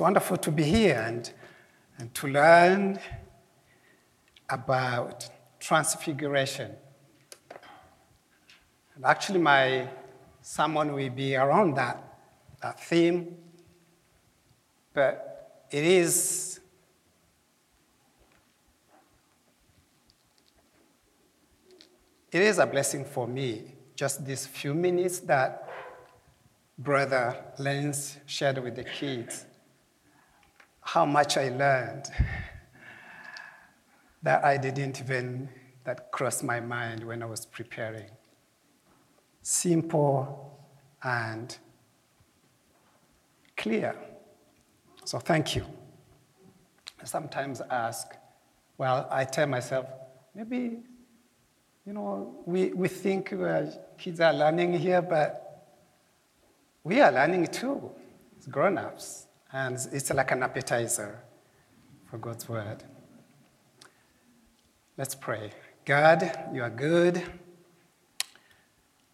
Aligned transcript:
It's 0.00 0.02
wonderful 0.02 0.38
to 0.38 0.50
be 0.50 0.62
here 0.62 1.04
and, 1.06 1.30
and 1.98 2.14
to 2.14 2.26
learn 2.26 2.98
about 4.48 5.28
transfiguration. 5.58 6.74
And 8.94 9.04
actually, 9.04 9.40
my 9.40 9.86
sermon 10.40 10.94
will 10.94 11.10
be 11.10 11.36
around 11.36 11.74
that, 11.74 12.02
that 12.62 12.80
theme, 12.80 13.36
but 14.94 15.66
it 15.70 15.84
is 15.84 16.60
it 22.32 22.40
is 22.40 22.58
a 22.58 22.64
blessing 22.64 23.04
for 23.04 23.28
me 23.28 23.74
just 23.94 24.24
these 24.24 24.46
few 24.46 24.72
minutes 24.72 25.18
that 25.18 25.68
brother 26.78 27.36
Lenz 27.58 28.16
shared 28.24 28.56
with 28.64 28.76
the 28.76 28.84
kids 28.84 29.44
how 30.92 31.06
much 31.06 31.36
I 31.36 31.50
learned 31.50 32.10
that 34.24 34.44
I 34.44 34.56
didn't 34.56 35.00
even 35.00 35.48
that 35.84 36.10
crossed 36.10 36.42
my 36.42 36.58
mind 36.58 37.04
when 37.04 37.22
I 37.22 37.26
was 37.26 37.46
preparing. 37.46 38.10
Simple 39.40 40.58
and 41.04 41.56
clear. 43.56 43.94
So 45.04 45.20
thank 45.20 45.54
you. 45.54 45.64
I 47.00 47.04
sometimes 47.04 47.60
ask, 47.70 48.16
well, 48.76 49.06
I 49.12 49.24
tell 49.24 49.46
myself, 49.46 49.86
maybe, 50.34 50.80
you 51.86 51.92
know, 51.92 52.42
we, 52.46 52.72
we 52.72 52.88
think 52.88 53.32
kids 53.96 54.18
are 54.18 54.32
learning 54.32 54.72
here, 54.76 55.02
but 55.02 55.68
we 56.82 57.00
are 57.00 57.12
learning 57.12 57.46
too, 57.46 57.92
as 58.40 58.48
grown 58.48 58.76
ups. 58.76 59.28
And 59.52 59.76
it's 59.92 60.10
like 60.12 60.30
an 60.30 60.42
appetizer 60.42 61.18
for 62.06 62.18
God's 62.18 62.48
word. 62.48 62.84
Let's 64.96 65.14
pray. 65.14 65.50
God, 65.84 66.50
you 66.52 66.62
are 66.62 66.70
good, 66.70 67.22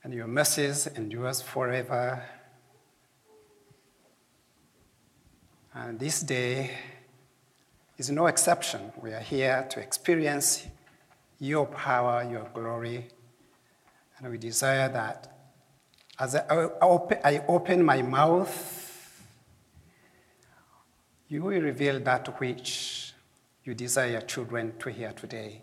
and 0.03 0.13
your 0.13 0.27
mercies 0.27 0.87
endures 0.89 1.41
forever. 1.41 2.23
And 5.73 5.99
this 5.99 6.21
day 6.21 6.71
is 7.97 8.11
no 8.11 8.27
exception. 8.27 8.93
We 9.03 9.13
are 9.13 9.21
here 9.21 9.67
to 9.71 9.81
experience 9.81 10.67
your 11.39 11.67
power, 11.67 12.27
your 12.31 12.49
glory, 12.53 13.09
and 14.19 14.31
we 14.31 14.39
desire 14.39 14.89
that 14.89 15.33
as 16.19 16.35
I 16.35 17.43
open 17.47 17.85
my 17.85 18.03
mouth, 18.03 18.76
you 21.29 21.43
will 21.43 21.61
reveal 21.61 21.99
that 22.01 22.39
which 22.39 23.13
you 23.65 23.75
desire 23.75 24.21
children 24.21 24.75
to 24.79 24.91
hear 24.91 25.13
today. 25.13 25.63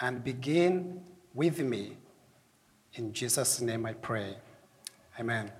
And 0.00 0.22
begin 0.22 1.02
with 1.34 1.58
me. 1.60 1.96
In 2.94 3.12
Jesus' 3.12 3.60
name 3.60 3.86
I 3.86 3.94
pray. 3.94 4.36
Amen. 5.18 5.50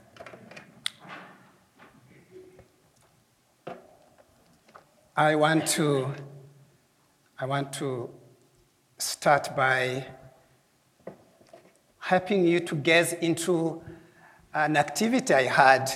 I 5.16 5.34
want 5.34 5.66
to, 5.68 6.14
I 7.38 7.46
want 7.46 7.72
to 7.74 8.10
start 8.98 9.54
by 9.56 10.06
helping 11.98 12.46
you 12.46 12.60
to 12.60 12.74
gaze 12.76 13.12
into 13.14 13.82
an 14.54 14.76
activity 14.76 15.34
I 15.34 15.42
had 15.42 15.92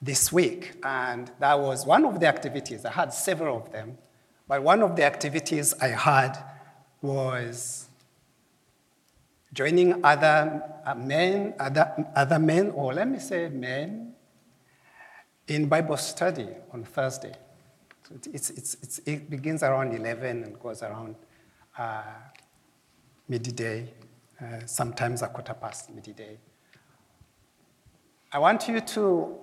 this 0.00 0.32
week. 0.32 0.76
And 0.82 1.30
that 1.38 1.58
was 1.58 1.86
one 1.86 2.04
of 2.04 2.20
the 2.20 2.26
activities. 2.26 2.84
I 2.84 2.92
had 2.92 3.12
several 3.12 3.56
of 3.56 3.72
them. 3.72 3.98
But 4.46 4.62
one 4.62 4.82
of 4.82 4.96
the 4.96 5.04
activities 5.04 5.74
I 5.74 5.88
had 5.88 6.38
was 7.02 7.88
joining 9.52 10.04
other 10.04 10.62
uh, 10.84 10.94
men, 10.94 11.54
other, 11.58 12.06
other 12.14 12.38
men, 12.38 12.70
or 12.70 12.94
let 12.94 13.08
me 13.08 13.18
say 13.18 13.48
men, 13.48 14.14
in 15.46 15.66
Bible 15.66 15.96
study 15.96 16.48
on 16.72 16.84
Thursday. 16.84 17.32
So 18.08 18.14
it's, 18.32 18.50
it's, 18.50 18.76
it's, 18.82 18.98
it 19.04 19.28
begins 19.28 19.62
around 19.62 19.94
11 19.94 20.44
and 20.44 20.60
goes 20.60 20.82
around 20.82 21.16
uh, 21.76 22.02
midday, 23.28 23.92
uh, 24.40 24.60
sometimes 24.66 25.22
a 25.22 25.28
quarter 25.28 25.54
past 25.54 25.90
midday. 25.94 26.38
I 28.30 28.38
want 28.38 28.68
you 28.68 28.80
to 28.80 29.38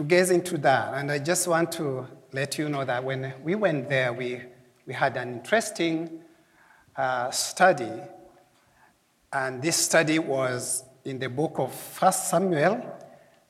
to 0.00 0.04
gaze 0.04 0.30
into 0.30 0.56
that. 0.56 0.94
And 0.94 1.12
I 1.12 1.18
just 1.18 1.46
want 1.46 1.72
to 1.72 2.06
let 2.32 2.56
you 2.56 2.70
know 2.70 2.86
that 2.86 3.04
when 3.04 3.34
we 3.44 3.54
went 3.54 3.90
there, 3.90 4.14
we, 4.14 4.40
we 4.86 4.94
had 4.94 5.14
an 5.18 5.34
interesting 5.34 6.22
uh, 6.96 7.30
study. 7.30 7.92
And 9.30 9.60
this 9.60 9.76
study 9.76 10.18
was 10.18 10.84
in 11.04 11.18
the 11.18 11.28
book 11.28 11.56
of 11.58 11.74
1 12.00 12.12
Samuel, 12.14 12.98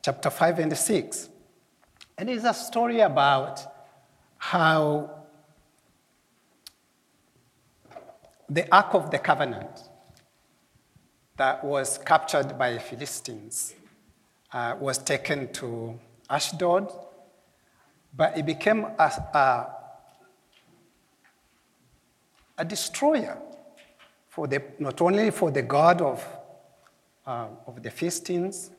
chapter 0.03 0.28
5 0.28 0.59
and 0.59 0.77
6. 0.77 1.28
And 2.19 2.28
it's 2.28 2.44
a 2.44 2.53
story 2.53 2.99
about 2.99 3.60
how 4.37 5.22
the 8.49 8.69
Ark 8.75 8.94
of 8.94 9.12
the 9.12 9.21
Covenant 9.21 9.89
that 11.37 11.62
was 11.62 11.97
captured 11.99 12.59
by 12.59 12.77
Philistines 12.78 13.77
uh, 14.53 14.75
was 14.81 14.99
taken 14.99 15.53
to 15.53 15.97
Ashdod, 16.31 16.93
but 18.17 18.39
it 18.39 18.47
became 18.47 18.85
a, 18.85 19.13
a, 19.35 19.67
a 22.59 22.65
destroyer 22.65 23.37
for 24.29 24.47
the, 24.47 24.63
not 24.79 25.01
only 25.01 25.31
for 25.33 25.51
the 25.51 25.63
god 25.63 26.01
of, 26.01 26.25
uh, 27.27 27.49
of 27.67 27.83
the 27.83 27.91
Philistines, 27.91 28.71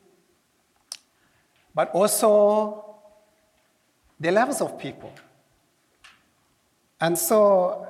but 1.74 1.90
also 1.90 2.96
the 4.18 4.30
lives 4.30 4.60
of 4.62 4.78
people. 4.78 5.12
And 7.00 7.18
so 7.18 7.86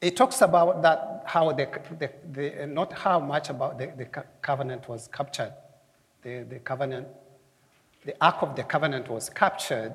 it 0.00 0.16
talks 0.16 0.40
about 0.40 0.82
that, 0.82 1.24
how 1.26 1.50
the, 1.52 1.68
the, 1.98 2.10
the 2.30 2.66
not 2.66 2.92
how 2.92 3.18
much 3.18 3.50
about 3.50 3.78
the, 3.78 3.92
the 3.96 4.04
covenant 4.40 4.88
was 4.88 5.08
captured, 5.08 5.52
the, 6.22 6.44
the 6.48 6.58
covenant 6.60 7.08
the 8.06 8.14
Ark 8.24 8.42
of 8.42 8.54
the 8.54 8.62
Covenant 8.62 9.08
was 9.08 9.28
captured, 9.28 9.94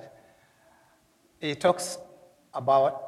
it 1.39 1.61
talks 1.61 1.97
about 2.53 3.03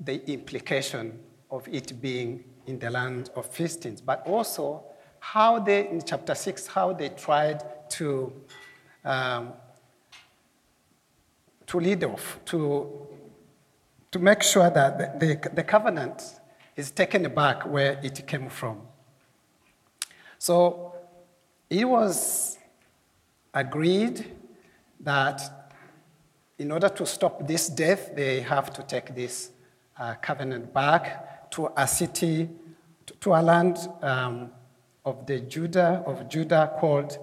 the 0.00 0.26
implication 0.32 1.18
of 1.50 1.68
it 1.68 2.00
being 2.00 2.42
in 2.66 2.78
the 2.78 2.90
land 2.90 3.28
of 3.36 3.46
Philistines, 3.46 4.00
but 4.00 4.26
also 4.26 4.84
how 5.20 5.58
they, 5.58 5.86
in 5.88 6.02
chapter 6.02 6.34
6, 6.34 6.66
how 6.66 6.94
they 6.94 7.10
tried 7.10 7.62
to, 7.90 8.32
um, 9.04 9.52
to 11.66 11.78
lead 11.78 12.02
off, 12.02 12.40
to, 12.46 13.06
to 14.10 14.18
make 14.18 14.42
sure 14.42 14.70
that 14.70 15.20
the, 15.20 15.26
the, 15.26 15.50
the 15.50 15.62
covenant 15.62 16.40
is 16.74 16.90
taken 16.90 17.22
back 17.34 17.66
where 17.66 18.00
it 18.02 18.26
came 18.26 18.48
from. 18.48 18.80
So 20.38 20.94
it 21.68 21.84
was 21.84 22.58
agreed 23.54 24.26
that 25.00 25.72
in 26.58 26.70
order 26.70 26.88
to 26.88 27.06
stop 27.06 27.46
this 27.46 27.68
death, 27.68 28.14
they 28.14 28.40
have 28.40 28.72
to 28.72 28.82
take 28.82 29.14
this 29.14 29.50
uh, 29.98 30.14
covenant 30.14 30.72
back 30.72 31.50
to 31.50 31.70
a 31.76 31.86
city, 31.86 32.48
to, 33.06 33.14
to 33.14 33.34
a 33.34 33.42
land 33.42 33.76
um, 34.00 34.50
of 35.04 35.26
the 35.26 35.40
Judah 35.40 36.02
of 36.06 36.28
Judah 36.28 36.72
called 36.78 37.18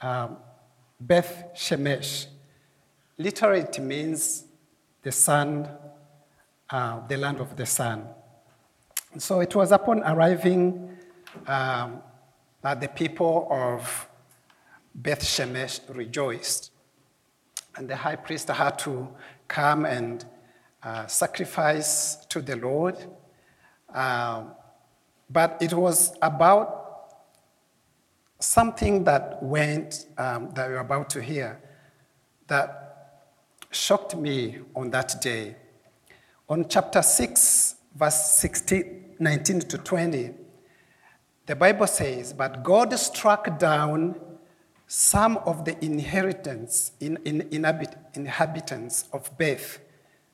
um, 0.00 0.36
Beth 1.00 1.50
Shemesh. 1.54 2.26
Literally, 3.18 3.60
it 3.60 3.78
means 3.78 4.44
the 5.02 5.12
sun, 5.12 5.68
uh, 6.70 7.06
the 7.06 7.16
land 7.16 7.38
of 7.38 7.56
the 7.56 7.66
sun. 7.66 8.06
So 9.18 9.40
it 9.40 9.54
was 9.54 9.72
upon 9.72 10.02
arriving 10.02 10.96
um, 11.46 12.02
that 12.62 12.80
the 12.80 12.88
people 12.88 13.46
of 13.50 14.08
Beth 14.94 15.22
Shemesh 15.22 15.80
rejoiced. 15.94 16.70
And 17.76 17.88
the 17.88 17.96
high 17.96 18.16
priest 18.16 18.48
had 18.48 18.78
to 18.80 19.08
come 19.48 19.84
and 19.86 20.24
uh, 20.82 21.06
sacrifice 21.06 22.16
to 22.26 22.42
the 22.42 22.56
Lord. 22.56 22.96
Uh, 23.92 24.44
but 25.30 25.56
it 25.60 25.72
was 25.72 26.14
about 26.20 26.82
something 28.38 29.04
that 29.04 29.42
went, 29.42 30.06
um, 30.18 30.50
that 30.54 30.68
you're 30.68 30.80
about 30.80 31.08
to 31.10 31.22
hear, 31.22 31.60
that 32.48 32.82
shocked 33.70 34.16
me 34.16 34.58
on 34.74 34.90
that 34.90 35.20
day. 35.22 35.56
On 36.48 36.68
chapter 36.68 37.00
6, 37.00 37.76
verse 37.94 38.30
16, 38.32 39.16
19 39.18 39.60
to 39.60 39.78
20, 39.78 40.30
the 41.46 41.56
Bible 41.56 41.86
says, 41.86 42.32
But 42.32 42.62
God 42.62 42.92
struck 42.98 43.58
down 43.58 44.20
some 44.94 45.38
of 45.46 45.64
the 45.64 45.82
inheritance, 45.82 46.92
in, 47.00 47.16
in, 47.24 47.48
inhabit, 47.50 47.96
inhabitants 48.12 49.06
of 49.14 49.38
Beth 49.38 49.78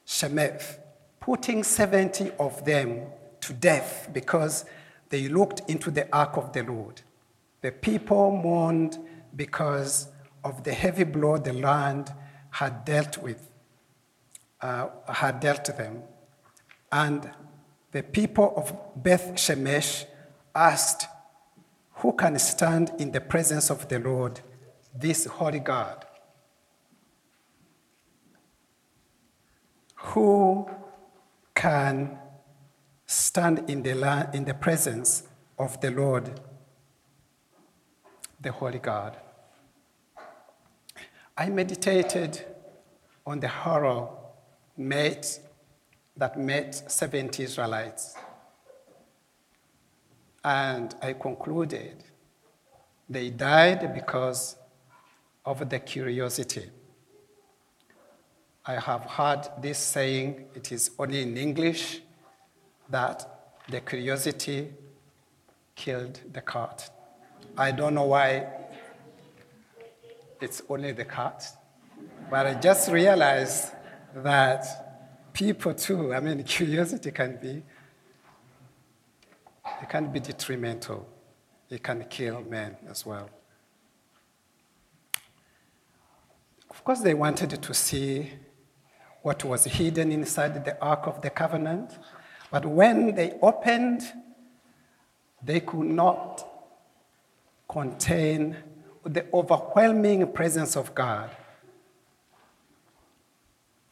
Shemesh, 0.05 0.81
putting 1.21 1.63
70 1.63 2.33
of 2.41 2.65
them 2.65 3.03
to 3.41 3.53
death 3.53 4.11
because 4.13 4.65
they 5.11 5.29
looked 5.29 5.61
into 5.71 5.93
the 5.93 6.13
ark 6.13 6.37
of 6.37 6.53
the 6.53 6.65
Lord. 6.65 7.03
The 7.61 7.71
people 7.71 8.33
mourned 8.33 8.99
because 9.37 10.09
of 10.43 10.65
the 10.65 10.73
heavy 10.73 11.05
blow 11.05 11.39
the 11.39 11.53
land 11.53 12.13
had 12.51 12.85
dealt 12.85 13.19
with, 13.19 13.49
uh, 14.61 14.89
had 15.07 15.39
dealt 15.39 15.67
them. 15.67 16.03
And 16.91 17.31
the 17.93 18.03
people 18.03 18.55
of 18.57 18.77
Beth 19.01 19.35
Shemesh 19.37 20.05
asked, 20.53 21.07
Who 21.99 22.13
can 22.15 22.37
stand 22.41 22.91
in 22.99 23.13
the 23.13 23.21
presence 23.21 23.71
of 23.71 23.87
the 23.87 24.01
Lord 24.01 24.41
this 24.99 25.27
holy 25.27 25.61
God 25.61 26.05
who 29.95 30.69
can 31.55 32.19
stand 33.07 33.69
in 33.71 33.83
the, 33.83 33.95
land, 33.95 34.35
in 34.35 34.45
the 34.45 34.55
presence 34.55 35.23
of 35.59 35.81
the 35.81 35.91
Lord, 35.91 36.41
the 38.41 38.53
holy 38.53 38.79
God. 38.79 39.17
I 41.37 41.49
meditated 41.51 42.45
on 43.27 43.41
the 43.41 43.49
horror 43.49 44.09
met, 44.77 45.41
that 46.17 46.39
met 46.39 46.91
70 46.91 47.43
Israelites. 47.43 48.17
And 50.45 50.95
I 51.03 51.13
concluded 51.13 52.05
they 53.09 53.31
died 53.31 53.95
because 53.95 54.57
of 55.49 55.67
the 55.67 55.79
curiosity. 55.79 56.65
I 58.67 58.75
have 58.75 59.05
heard 59.05 59.49
this 59.63 59.79
saying, 59.79 60.45
it 60.55 60.71
is 60.73 60.91
only 60.99 61.23
in 61.23 61.39
English, 61.39 62.03
that 62.91 63.55
the 63.67 63.81
curiosity 63.81 64.69
killed 65.75 66.21
the 66.31 66.43
cat. 66.43 66.91
I 67.57 67.71
don't 67.71 67.95
know 67.95 68.05
why 68.05 68.47
it's 70.39 70.61
only 70.69 70.93
the 70.93 71.07
cat, 71.07 71.47
but 72.31 72.47
I 72.47 72.55
just 72.55 72.91
realized 72.91 73.73
that 74.17 75.33
people 75.33 75.73
too, 75.73 76.13
I 76.13 76.21
mean, 76.21 76.43
curiosity 76.59 77.11
can 77.11 77.39
be, 77.41 77.63
it 79.83 79.89
can 79.89 80.13
be 80.13 80.21
detrimental. 80.21 81.09
It 81.71 81.83
can 81.83 82.05
kill 82.05 82.43
men 82.43 82.77
as 82.91 83.07
well. 83.07 83.31
Of 86.79 86.85
course, 86.85 87.01
they 87.01 87.13
wanted 87.13 87.61
to 87.61 87.75
see 87.75 88.31
what 89.23 89.45
was 89.45 89.65
hidden 89.65 90.13
inside 90.13 90.65
the 90.65 90.81
Ark 90.81 91.09
of 91.09 91.21
the 91.21 91.29
Covenant, 91.29 91.99
but 92.53 92.65
when 92.65 93.17
they 93.17 93.37
opened, 93.43 94.03
they 95.43 95.59
could 95.59 95.89
not 95.89 96.47
contain 97.69 98.57
the 99.05 99.27
overwhelming 99.35 100.33
presence 100.33 100.77
of 100.77 100.95
God. 100.95 101.31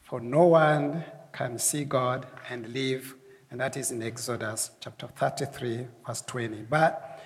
For 0.03 0.21
no 0.21 0.45
one 0.45 1.03
can 1.33 1.59
see 1.59 1.83
God 1.83 2.25
and 2.49 2.69
live, 2.69 3.15
and 3.51 3.59
that 3.59 3.75
is 3.75 3.91
in 3.91 4.01
Exodus 4.01 4.71
chapter 4.79 5.07
33, 5.07 5.87
verse 6.07 6.21
20. 6.21 6.61
But 6.69 7.21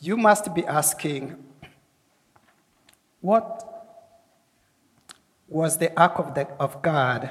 you 0.00 0.18
must 0.18 0.54
be 0.54 0.66
asking, 0.66 1.42
what 3.22 3.71
was 5.52 5.78
the 5.78 5.98
ark 6.00 6.18
of, 6.18 6.34
the, 6.34 6.46
of 6.58 6.82
God. 6.82 7.30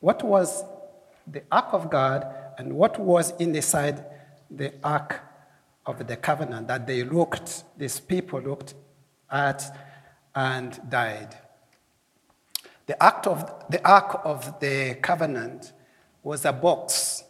What 0.00 0.22
was 0.22 0.64
the 1.26 1.42
ark 1.50 1.68
of 1.72 1.90
God 1.90 2.26
and 2.58 2.74
what 2.74 2.98
was 2.98 3.32
inside 3.38 4.04
the 4.50 4.72
ark 4.82 5.20
of 5.86 6.06
the 6.06 6.16
covenant 6.16 6.68
that 6.68 6.86
they 6.86 7.02
looked, 7.04 7.64
these 7.76 8.00
people 8.00 8.40
looked 8.40 8.74
at 9.30 9.62
and 10.34 10.80
died. 10.88 11.36
The, 12.86 13.02
act 13.02 13.26
of, 13.26 13.50
the 13.70 13.86
ark 13.88 14.20
of 14.24 14.60
the 14.60 14.96
covenant 15.00 15.72
was 16.22 16.44
a 16.44 16.52
box 16.52 17.24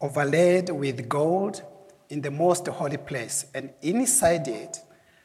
overlaid 0.00 0.70
with 0.70 1.08
gold 1.08 1.62
in 2.10 2.20
the 2.20 2.30
most 2.30 2.66
holy 2.66 2.98
place, 2.98 3.46
and 3.54 3.70
inside 3.80 4.46
it 4.48 4.78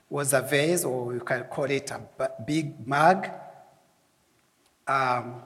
was 0.10 0.34
a 0.34 0.42
vase, 0.42 0.86
or 0.86 1.14
you 1.14 1.20
can 1.20 1.44
call 1.44 1.66
it 1.66 1.92
a 1.92 2.02
big 2.46 2.88
mug, 2.88 3.30
um, 4.88 5.44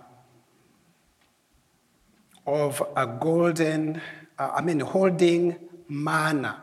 of 2.45 2.81
a 2.95 3.05
golden, 3.07 4.01
uh, 4.39 4.51
I 4.55 4.61
mean, 4.61 4.79
holding 4.79 5.57
manna. 5.87 6.61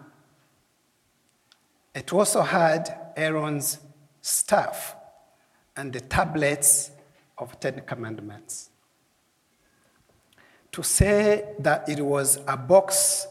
It 1.94 2.12
also 2.12 2.43
had 2.43 3.12
Aaron's 3.17 3.79
staff 4.20 4.97
and 5.76 5.93
the 5.93 6.00
tablets 6.00 6.91
of 7.37 7.58
Ten 7.61 7.82
Commandments. 7.87 8.70
To 10.73 10.82
say 10.82 11.55
that 11.58 11.88
it 11.88 12.00
was 12.00 12.38
a 12.47 12.56
box 12.56 13.26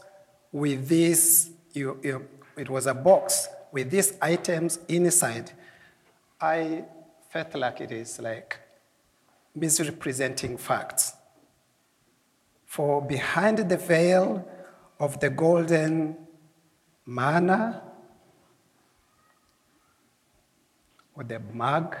with 0.52 0.88
this, 0.88 1.50
you, 1.72 1.98
you, 2.02 2.28
it 2.56 2.68
was 2.68 2.86
a 2.86 2.94
box 2.94 3.48
with 3.72 3.90
these 3.90 4.14
items 4.20 4.78
inside, 4.88 5.52
I 6.40 6.84
felt 7.28 7.54
like 7.54 7.80
it 7.80 7.92
is 7.92 8.18
like 8.20 8.58
misrepresenting 9.54 10.56
facts. 10.56 11.14
For 12.64 13.02
behind 13.02 13.58
the 13.58 13.76
veil 13.76 14.46
of 14.98 15.18
the 15.20 15.30
golden 15.30 16.16
manna, 17.06 17.82
or 21.14 21.24
the 21.24 21.40
mug 21.52 21.96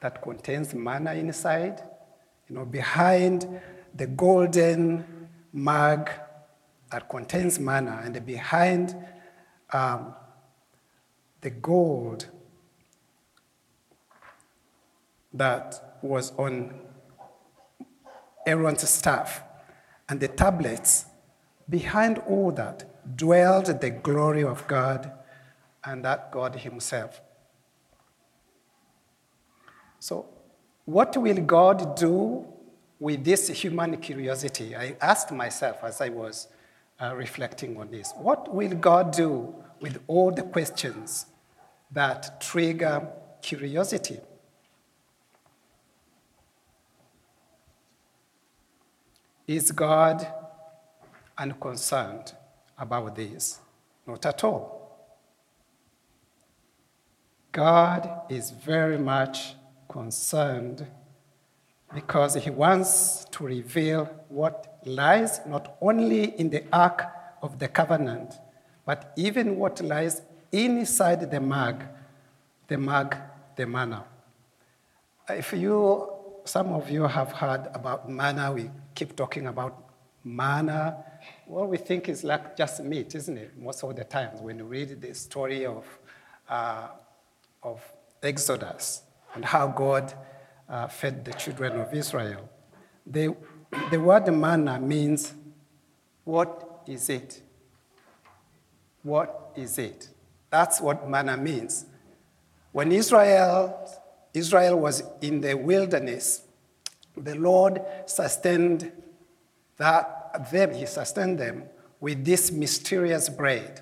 that 0.00 0.22
contains 0.22 0.74
manna 0.74 1.14
inside, 1.14 1.82
you 2.48 2.56
know, 2.56 2.64
behind 2.64 3.60
the 3.94 4.06
golden 4.06 5.28
mug 5.52 6.10
that 6.90 7.08
contains 7.08 7.60
manna, 7.60 8.00
and 8.04 8.24
behind 8.26 8.96
um, 9.72 10.14
the 11.44 11.50
gold 11.50 12.26
that 15.34 15.98
was 16.00 16.32
on 16.38 16.80
Aaron's 18.46 18.88
staff 18.88 19.42
and 20.08 20.20
the 20.20 20.28
tablets, 20.28 21.04
behind 21.68 22.18
all 22.26 22.50
that 22.52 23.16
dwelled 23.16 23.66
the 23.66 23.90
glory 23.90 24.42
of 24.42 24.66
God 24.66 25.12
and 25.84 26.02
that 26.02 26.32
God 26.32 26.56
Himself. 26.56 27.20
So, 30.00 30.26
what 30.86 31.14
will 31.14 31.42
God 31.42 31.94
do 31.94 32.46
with 32.98 33.22
this 33.22 33.48
human 33.48 33.98
curiosity? 33.98 34.74
I 34.74 34.96
asked 34.98 35.30
myself 35.30 35.84
as 35.84 36.00
I 36.00 36.08
was 36.08 36.48
uh, 36.98 37.14
reflecting 37.14 37.76
on 37.76 37.90
this. 37.90 38.14
What 38.16 38.54
will 38.54 38.74
God 38.74 39.12
do 39.12 39.54
with 39.80 40.00
all 40.06 40.30
the 40.30 40.42
questions 40.42 41.26
that 41.90 42.40
trigger 42.40 43.08
curiosity. 43.42 44.18
Is 49.46 49.72
God 49.72 50.26
unconcerned 51.36 52.32
about 52.78 53.14
this? 53.14 53.58
Not 54.06 54.24
at 54.24 54.42
all. 54.42 54.84
God 57.52 58.22
is 58.28 58.50
very 58.50 58.98
much 58.98 59.54
concerned 59.88 60.86
because 61.94 62.34
he 62.34 62.50
wants 62.50 63.26
to 63.30 63.44
reveal 63.44 64.06
what 64.28 64.80
lies 64.84 65.40
not 65.46 65.76
only 65.80 66.38
in 66.38 66.50
the 66.50 66.64
ark 66.72 67.04
of 67.42 67.58
the 67.58 67.68
covenant, 67.68 68.34
but 68.84 69.12
even 69.16 69.56
what 69.56 69.80
lies 69.80 70.22
inside 70.54 71.30
the 71.30 71.40
mug, 71.40 71.82
the 72.68 72.78
mug, 72.78 73.16
the 73.56 73.66
manna. 73.66 74.04
If 75.28 75.52
you, 75.52 76.12
some 76.44 76.72
of 76.72 76.88
you 76.90 77.02
have 77.02 77.32
heard 77.32 77.68
about 77.74 78.08
manna, 78.08 78.52
we 78.52 78.70
keep 78.94 79.16
talking 79.16 79.48
about 79.48 79.82
manna. 80.22 80.96
What 81.46 81.68
we 81.68 81.76
think 81.76 82.08
is 82.08 82.22
like 82.22 82.56
just 82.56 82.82
meat, 82.84 83.14
isn't 83.14 83.36
it? 83.36 83.58
Most 83.58 83.82
of 83.82 83.96
the 83.96 84.04
times 84.04 84.40
when 84.40 84.58
you 84.58 84.64
read 84.64 85.00
the 85.00 85.12
story 85.14 85.66
of, 85.66 85.84
uh, 86.48 86.88
of 87.62 87.82
Exodus 88.22 89.02
and 89.34 89.44
how 89.44 89.66
God 89.66 90.14
uh, 90.68 90.86
fed 90.86 91.24
the 91.24 91.32
children 91.32 91.80
of 91.80 91.92
Israel. 91.92 92.48
The, 93.06 93.34
the 93.90 94.00
word 94.00 94.32
manna 94.32 94.78
means, 94.78 95.34
what 96.22 96.82
is 96.86 97.08
it? 97.08 97.42
What 99.02 99.52
is 99.56 99.78
it? 99.78 100.08
That's 100.54 100.80
what 100.80 101.10
manna 101.10 101.36
means. 101.36 101.84
When 102.70 102.92
Israel, 102.92 103.90
Israel 104.32 104.78
was 104.78 105.02
in 105.20 105.40
the 105.40 105.54
wilderness, 105.54 106.42
the 107.16 107.34
Lord 107.34 107.82
sustained 108.06 108.92
that 109.78 110.52
them, 110.52 110.72
He 110.72 110.86
sustained 110.86 111.40
them 111.40 111.64
with 111.98 112.24
this 112.24 112.52
mysterious 112.52 113.28
bread, 113.28 113.80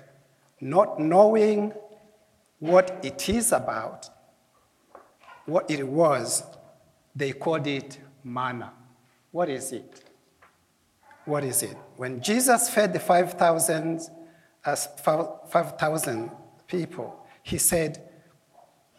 not 0.59 0.99
knowing 0.99 1.73
what 2.57 2.99
it 3.03 3.29
is 3.29 3.51
about, 3.51 4.09
what 5.45 5.69
it 5.69 5.87
was, 5.87 6.41
they 7.15 7.33
called 7.33 7.67
it 7.67 7.99
manna. 8.23 8.73
What 9.29 9.47
is 9.47 9.73
it? 9.73 10.09
What 11.25 11.43
is 11.43 11.61
it? 11.61 11.77
When 11.97 12.19
Jesus 12.19 12.67
fed 12.67 12.93
the 12.93 12.99
5,000 12.99 14.09
uh, 14.65 14.75
5, 14.75 15.77
people, 16.73 17.23
he 17.43 17.59
said, 17.59 18.01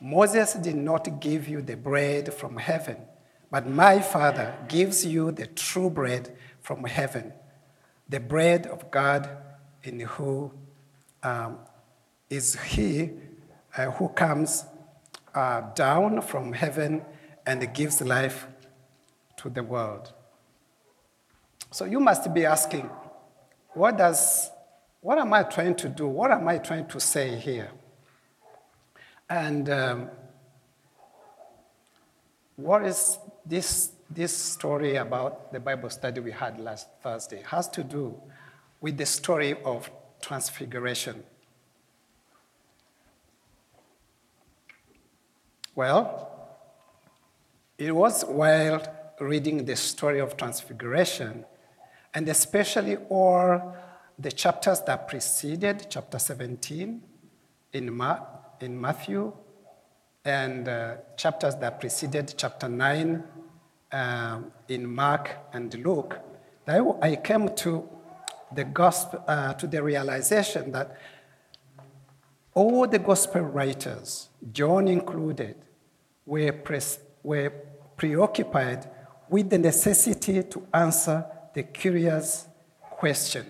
Moses 0.00 0.54
did 0.54 0.76
not 0.76 1.20
give 1.20 1.48
you 1.48 1.60
the 1.60 1.76
bread 1.76 2.32
from 2.32 2.56
heaven, 2.56 2.98
but 3.50 3.68
my 3.68 4.00
Father 4.00 4.54
gives 4.68 5.04
you 5.04 5.32
the 5.32 5.46
true 5.48 5.90
bread 5.90 6.36
from 6.60 6.84
heaven, 6.84 7.32
the 8.08 8.20
bread 8.20 8.66
of 8.66 8.90
God 8.92 9.28
in 9.82 9.98
who 10.00 10.52
um, 11.24 11.58
is 12.30 12.54
He 12.60 13.10
uh, 13.76 13.90
who 13.90 14.08
comes 14.10 14.64
uh, 15.34 15.62
down 15.74 16.22
from 16.22 16.52
heaven 16.52 17.02
and 17.44 17.74
gives 17.74 18.00
life 18.00 18.46
to 19.38 19.50
the 19.50 19.64
world. 19.64 20.12
So 21.72 21.84
you 21.86 21.98
must 21.98 22.32
be 22.32 22.46
asking, 22.46 22.88
what 23.70 23.98
does 23.98 24.50
what 25.04 25.18
am 25.18 25.34
I 25.34 25.42
trying 25.42 25.74
to 25.74 25.90
do? 25.90 26.08
What 26.08 26.30
am 26.30 26.48
I 26.48 26.56
trying 26.56 26.86
to 26.86 26.98
say 26.98 27.36
here? 27.36 27.70
And 29.28 29.68
um, 29.68 30.08
what 32.56 32.86
is 32.86 33.18
this, 33.44 33.92
this 34.08 34.34
story 34.34 34.96
about 34.96 35.52
the 35.52 35.60
Bible 35.60 35.90
study 35.90 36.20
we 36.20 36.32
had 36.32 36.58
last 36.58 36.88
Thursday? 37.02 37.40
It 37.40 37.46
has 37.48 37.68
to 37.68 37.84
do 37.84 38.18
with 38.80 38.96
the 38.96 39.04
story 39.04 39.56
of 39.62 39.90
transfiguration. 40.22 41.22
Well, 45.74 46.48
it 47.76 47.94
was 47.94 48.24
while 48.24 48.82
reading 49.20 49.66
the 49.66 49.76
story 49.76 50.20
of 50.20 50.38
transfiguration, 50.38 51.44
and 52.14 52.26
especially 52.26 52.96
all 53.10 53.76
the 54.18 54.30
chapters 54.30 54.80
that 54.82 55.08
preceded 55.08 55.86
chapter 55.90 56.18
17 56.18 57.02
in, 57.72 57.92
Ma- 57.92 58.20
in 58.60 58.80
Matthew, 58.80 59.32
and 60.24 60.68
uh, 60.68 60.96
chapters 61.16 61.56
that 61.56 61.80
preceded 61.80 62.34
chapter 62.36 62.68
9 62.68 63.22
um, 63.92 64.52
in 64.68 64.86
Mark 64.86 65.30
and 65.52 65.74
Luke, 65.84 66.18
I 66.66 67.16
came 67.16 67.54
to 67.56 67.88
the 68.54 68.64
gospel, 68.64 69.22
uh, 69.26 69.54
to 69.54 69.66
the 69.66 69.82
realization 69.82 70.72
that 70.72 70.96
all 72.54 72.86
the 72.86 73.00
gospel 73.00 73.42
writers, 73.42 74.28
John 74.52 74.88
included, 74.88 75.56
were, 76.24 76.52
pres- 76.52 77.00
were 77.22 77.52
preoccupied 77.96 78.88
with 79.28 79.50
the 79.50 79.58
necessity 79.58 80.42
to 80.44 80.66
answer 80.72 81.26
the 81.52 81.64
curious 81.64 82.46
question 82.80 83.46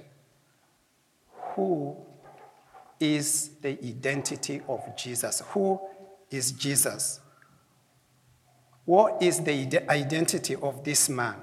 who 1.54 1.96
is 3.00 3.50
the 3.60 3.78
identity 3.84 4.62
of 4.68 4.96
Jesus? 4.96 5.42
Who 5.48 5.80
is 6.30 6.52
Jesus? 6.52 7.20
What 8.84 9.22
is 9.22 9.40
the 9.40 9.90
identity 9.90 10.56
of 10.56 10.84
this 10.84 11.08
man? 11.08 11.36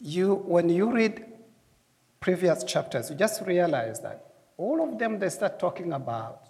You, 0.00 0.34
when 0.34 0.68
you 0.68 0.92
read 0.92 1.24
previous 2.20 2.64
chapters, 2.64 3.10
you 3.10 3.16
just 3.16 3.42
realize 3.42 4.00
that 4.00 4.24
all 4.56 4.82
of 4.82 4.98
them 4.98 5.18
they 5.18 5.28
start 5.28 5.58
talking 5.58 5.92
about 5.92 6.42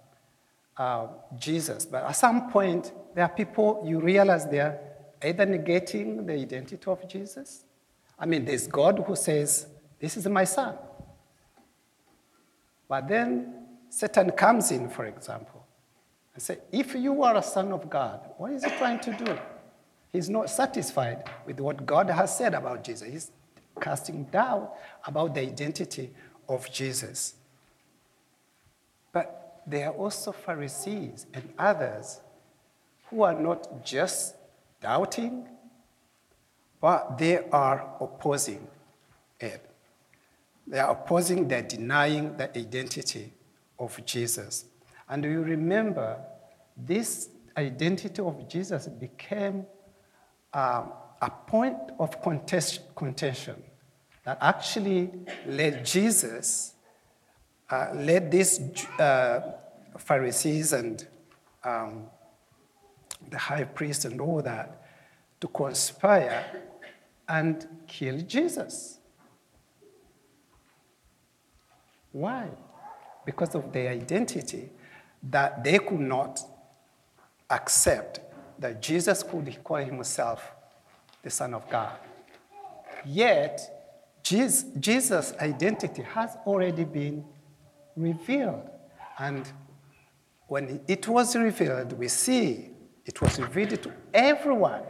uh, 0.76 1.08
Jesus, 1.38 1.87
but 1.87 2.04
at 2.04 2.12
some 2.12 2.50
point 2.50 2.92
there 3.14 3.25
are 3.25 3.30
people 3.30 3.82
you 3.87 3.98
realize 3.98 4.46
they 4.46 4.60
are 4.60 4.78
either 5.22 5.46
negating 5.46 6.26
the 6.26 6.34
identity 6.34 6.87
of 6.87 7.08
Jesus 7.08 7.64
I 8.18 8.26
mean, 8.26 8.44
there's 8.44 8.66
God 8.66 9.04
who 9.06 9.14
says, 9.14 9.66
This 10.00 10.16
is 10.16 10.26
my 10.26 10.44
son. 10.44 10.76
But 12.88 13.06
then 13.08 13.66
Satan 13.90 14.30
comes 14.32 14.70
in, 14.70 14.88
for 14.88 15.04
example, 15.04 15.64
and 16.34 16.42
says, 16.42 16.58
If 16.72 16.94
you 16.94 17.22
are 17.22 17.37
a 17.37 17.42
son 17.42 17.72
of 17.72 17.88
God, 17.88 18.20
what 18.37 18.52
is 18.52 18.64
he 18.64 18.70
trying 18.70 19.00
to 19.00 19.12
do? 19.12 19.38
He's 20.12 20.30
not 20.30 20.48
satisfied 20.50 21.28
with 21.46 21.60
what 21.60 21.84
God 21.84 22.08
has 22.10 22.37
said 22.37 22.54
about 22.54 22.82
Jesus. 22.82 23.08
He's 23.08 23.30
casting 23.80 24.25
doubt 24.25 24.75
about 25.06 25.34
the 25.34 25.42
identity 25.42 26.10
of 26.48 26.72
Jesus. 26.72 27.34
But 29.12 29.62
there 29.66 29.88
are 29.88 29.94
also 29.94 30.32
Pharisees 30.32 31.26
and 31.34 31.52
others 31.58 32.20
who 33.10 33.22
are 33.22 33.34
not 33.34 33.84
just 33.84 34.34
doubting, 34.80 35.46
but 36.80 37.18
they 37.18 37.38
are 37.50 37.97
opposing 38.00 38.66
it. 39.40 39.64
They 40.66 40.78
are 40.78 40.90
opposing, 40.90 41.49
they're 41.49 41.62
denying 41.62 42.37
the 42.37 42.56
identity 42.56 43.32
of 43.78 44.04
Jesus. 44.04 44.66
And 45.08 45.25
you 45.25 45.42
remember, 45.42 46.18
this 46.76 47.30
identity 47.56 48.23
of 48.23 48.49
Jesus 48.49 48.87
became 48.87 49.66
um, 50.52 50.92
a 51.20 51.30
point 51.47 51.76
of 51.99 52.20
contest- 52.23 52.94
contention 52.94 53.62
that 54.25 54.38
actually 54.40 55.11
led 55.47 55.85
Jesus, 55.85 56.75
uh, 57.70 57.88
led 57.94 58.30
these 58.30 58.61
uh, 58.99 59.40
Pharisees 59.97 60.73
and 60.73 61.06
um, 61.64 62.04
the 63.30 63.38
high 63.38 63.64
priest 63.64 64.04
and 64.04 64.20
all 64.20 64.42
that 64.42 64.87
to 65.40 65.49
conspire 65.49 66.44
and 67.28 67.66
kill 67.87 68.20
Jesus. 68.20 68.99
Why? 72.12 72.49
Because 73.25 73.54
of 73.54 73.73
their 73.73 73.90
identity 73.90 74.70
that 75.30 75.62
they 75.62 75.78
could 75.78 76.00
not 76.00 76.40
accept 77.50 78.20
that 78.58 78.80
Jesus 78.82 79.23
could 79.23 79.62
call 79.62 79.76
himself 79.76 80.52
the 81.23 81.30
Son 81.30 81.54
of 81.54 81.68
God. 81.68 81.97
Yet, 83.04 83.61
Jesus' 84.23 85.32
identity 85.40 86.02
has 86.02 86.37
already 86.47 86.85
been 86.85 87.25
revealed. 87.97 88.68
And 89.18 89.50
when 90.47 90.80
it 90.88 91.06
was 91.08 91.37
revealed, 91.37 91.92
we 91.92 92.08
see 92.08 92.70
it 93.04 93.20
was 93.20 93.38
revealed 93.38 93.82
to 93.82 93.92
everyone 94.12 94.82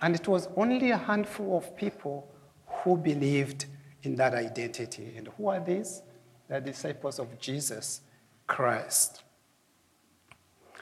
and 0.00 0.14
it 0.14 0.28
was 0.28 0.48
only 0.56 0.90
a 0.90 0.96
handful 0.96 1.56
of 1.56 1.76
people 1.76 2.28
who 2.66 2.96
believed 2.96 3.66
in 4.02 4.14
that 4.16 4.34
identity. 4.34 5.14
And 5.16 5.28
who 5.36 5.48
are 5.48 5.60
these? 5.60 6.02
The 6.48 6.60
disciples 6.60 7.18
of 7.18 7.38
Jesus 7.38 8.00
Christ. 8.46 9.22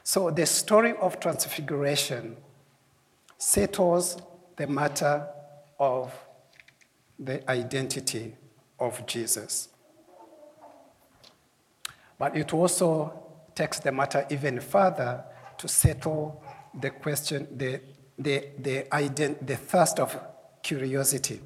So 0.03 0.31
the 0.31 0.47
story 0.47 0.95
of 1.01 1.19
transfiguration 1.19 2.37
settles 3.39 4.19
the 4.57 4.67
matter 4.67 5.27
of 5.79 6.15
the 7.19 7.49
identity 7.51 8.37
of 8.79 9.05
Jesus. 9.07 9.69
But 12.19 12.37
it 12.37 12.53
also 12.55 13.23
takes 13.55 13.81
the 13.81 13.93
matter 13.93 14.27
even 14.31 14.61
further 14.61 15.25
to 15.59 15.69
settle 15.69 16.43
the 16.81 16.91
question, 16.91 17.49
the 17.57 17.81
the, 18.19 18.49
the, 18.59 18.83
ident- 18.93 19.47
the 19.47 19.57
thirst 19.57 20.01
of 20.01 20.19
curiosity. 20.63 21.41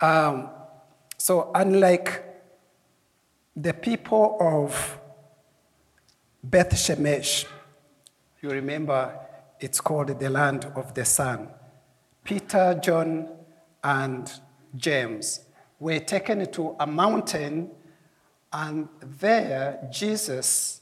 Um, 0.00 0.50
so, 1.16 1.50
unlike 1.54 2.24
the 3.54 3.72
people 3.72 4.36
of 4.40 4.98
Beth 6.42 6.72
Shemesh, 6.72 7.46
you 8.40 8.50
remember 8.50 9.16
it's 9.60 9.80
called 9.80 10.18
the 10.18 10.28
land 10.28 10.64
of 10.74 10.94
the 10.94 11.04
sun. 11.04 11.48
Peter, 12.24 12.78
John, 12.82 13.28
and 13.84 14.32
James 14.76 15.40
were 15.78 16.00
taken 16.00 16.50
to 16.50 16.74
a 16.80 16.86
mountain, 16.86 17.70
and 18.52 18.88
there 19.00 19.88
Jesus 19.92 20.80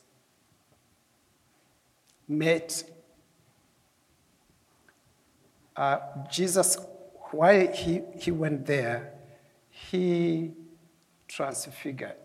met 2.27 2.85
uh, 5.77 5.99
Jesus, 6.31 6.77
why 7.31 7.67
he, 7.67 8.03
he 8.19 8.31
went 8.31 8.67
there, 8.67 9.15
he 9.69 10.53
transfigured. 11.29 12.17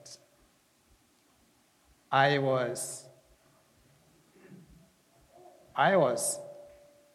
I 2.11 2.37
was, 2.37 3.05
I 5.75 5.95
was, 5.95 6.39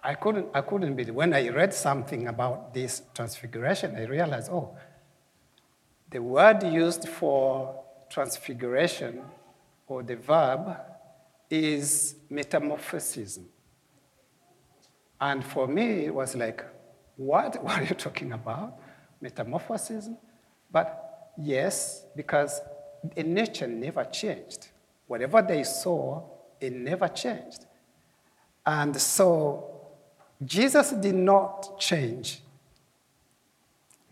I 0.03 0.15
couldn't, 0.15 0.49
I 0.55 0.61
couldn't 0.61 0.95
believe. 0.95 1.15
When 1.15 1.35
I 1.35 1.49
read 1.49 1.75
something 1.75 2.29
about 2.29 2.73
this 2.75 3.03
transfiguration, 3.15 3.97
I 3.97 4.05
realized, 4.05 4.51
oh, 4.51 4.77
the 6.11 6.21
word 6.21 6.63
used 6.63 7.09
for 7.09 7.85
transfiguration 8.09 9.23
or 9.87 10.03
the 10.03 10.17
verb 10.17 10.77
is 11.49 12.17
metamorphosis. 12.29 13.39
And 15.21 15.45
for 15.45 15.67
me, 15.67 16.07
it 16.07 16.15
was 16.15 16.35
like, 16.35 16.65
what? 17.17 17.63
What 17.65 17.79
are 17.79 17.85
you 17.85 17.95
talking 17.95 18.33
about? 18.33 18.79
Metamorphosis? 19.21 20.09
But 20.71 21.33
yes, 21.37 22.05
because 22.17 22.61
the 23.15 23.23
nature 23.23 23.67
never 23.67 24.05
changed. 24.05 24.69
Whatever 25.07 25.43
they 25.43 25.65
saw, 25.65 26.23
it 26.61 26.73
never 26.73 27.09
changed. 27.09 27.67
And 28.65 28.97
so 28.97 29.71
Jesus 30.45 30.93
did 30.93 31.15
not 31.15 31.79
change, 31.79 32.41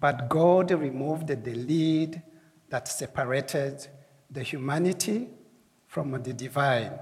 but 0.00 0.28
God 0.28 0.70
removed 0.70 1.28
the 1.28 1.54
lead 1.54 2.22
that 2.68 2.88
separated 2.88 3.86
the 4.30 4.42
humanity 4.42 5.28
from 5.86 6.10
the 6.22 6.32
divine 6.32 6.98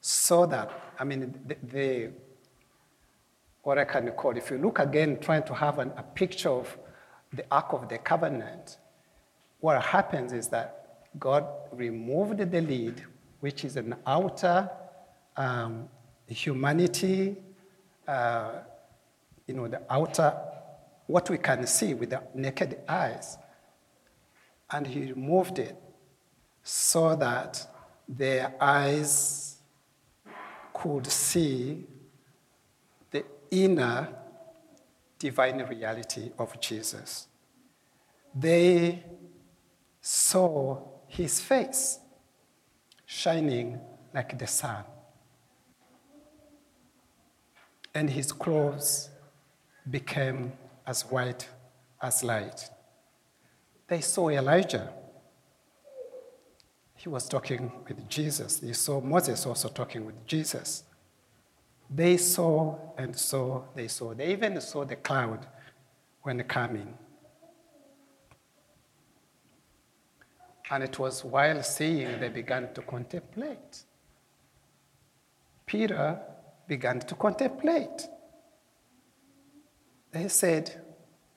so 0.00 0.46
that, 0.46 0.70
I 0.98 1.04
mean, 1.04 1.34
the, 1.46 1.56
the 1.62 2.10
what 3.62 3.78
I 3.78 3.84
can 3.84 4.10
call, 4.10 4.36
if 4.36 4.50
you 4.50 4.58
look 4.58 4.78
again, 4.78 5.18
trying 5.20 5.44
to 5.44 5.54
have 5.54 5.78
an, 5.78 5.92
a 5.96 6.02
picture 6.02 6.50
of 6.50 6.76
the 7.32 7.44
Ark 7.50 7.72
of 7.72 7.88
the 7.88 7.98
Covenant, 7.98 8.78
what 9.60 9.80
happens 9.82 10.32
is 10.32 10.48
that 10.48 11.08
God 11.18 11.46
removed 11.72 12.38
the 12.38 12.60
lid, 12.60 13.04
which 13.40 13.64
is 13.64 13.76
an 13.76 13.94
outer 14.06 14.68
um, 15.36 15.88
humanity, 16.26 17.36
uh, 18.08 18.52
you 19.46 19.54
know, 19.54 19.68
the 19.68 19.82
outer, 19.88 20.34
what 21.06 21.30
we 21.30 21.38
can 21.38 21.66
see 21.66 21.94
with 21.94 22.10
the 22.10 22.22
naked 22.34 22.80
eyes. 22.88 23.38
And 24.70 24.86
he 24.86 25.12
removed 25.12 25.58
it 25.58 25.76
so 26.62 27.14
that 27.16 27.66
their 28.08 28.54
eyes 28.60 29.56
could 30.72 31.06
see 31.06 31.86
inner 33.52 34.08
divine 35.18 35.62
reality 35.68 36.32
of 36.38 36.60
Jesus. 36.60 37.28
They 38.34 39.04
saw 40.00 40.82
his 41.06 41.40
face 41.40 42.00
shining 43.06 43.78
like 44.12 44.36
the 44.38 44.46
sun, 44.46 44.84
and 47.94 48.10
his 48.10 48.32
clothes 48.32 49.10
became 49.88 50.52
as 50.86 51.02
white 51.02 51.48
as 52.00 52.24
light. 52.24 52.68
They 53.86 54.00
saw 54.00 54.30
Elijah 54.30 54.92
he 57.02 57.08
was 57.08 57.28
talking 57.28 57.72
with 57.88 58.08
Jesus. 58.08 58.58
They 58.58 58.74
saw 58.74 59.00
Moses 59.00 59.44
also 59.44 59.68
talking 59.68 60.06
with 60.06 60.24
Jesus. 60.24 60.84
They 61.94 62.16
saw 62.16 62.78
and 62.96 63.14
saw, 63.14 63.64
they 63.74 63.88
saw. 63.88 64.14
They 64.14 64.32
even 64.32 64.60
saw 64.60 64.84
the 64.84 64.96
cloud 64.96 65.46
when 66.22 66.42
coming. 66.44 66.96
And 70.70 70.82
it 70.82 70.98
was 70.98 71.22
while 71.22 71.62
seeing 71.62 72.18
they 72.18 72.30
began 72.30 72.72
to 72.72 72.80
contemplate. 72.80 73.82
Peter 75.66 76.18
began 76.66 77.00
to 77.00 77.14
contemplate. 77.14 78.08
They 80.12 80.28
said, 80.28 80.80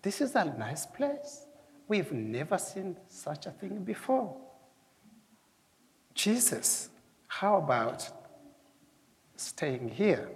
This 0.02 0.22
is 0.22 0.36
a 0.36 0.46
nice 0.46 0.86
place. 0.86 1.48
We've 1.88 2.14
never 2.14 2.58
seen 2.58 2.96
such 3.10 3.46
a 3.46 3.52
thing 3.52 3.84
before. 3.84 4.38
Jesus, 6.14 6.90
how 7.28 7.58
about 7.58 8.08
staying 9.36 9.90
here? 9.90 10.30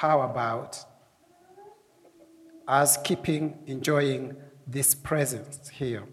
How 0.00 0.20
about 0.20 0.84
us 2.68 2.96
keeping 2.98 3.58
enjoying 3.66 4.36
this 4.64 4.94
presence 4.94 5.68
here? 5.68 6.04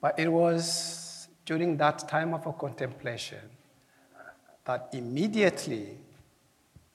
But 0.00 0.18
it 0.18 0.26
was 0.26 1.28
during 1.46 1.76
that 1.76 2.08
time 2.08 2.34
of 2.34 2.58
contemplation 2.58 3.38
that 4.64 4.88
immediately 4.92 5.98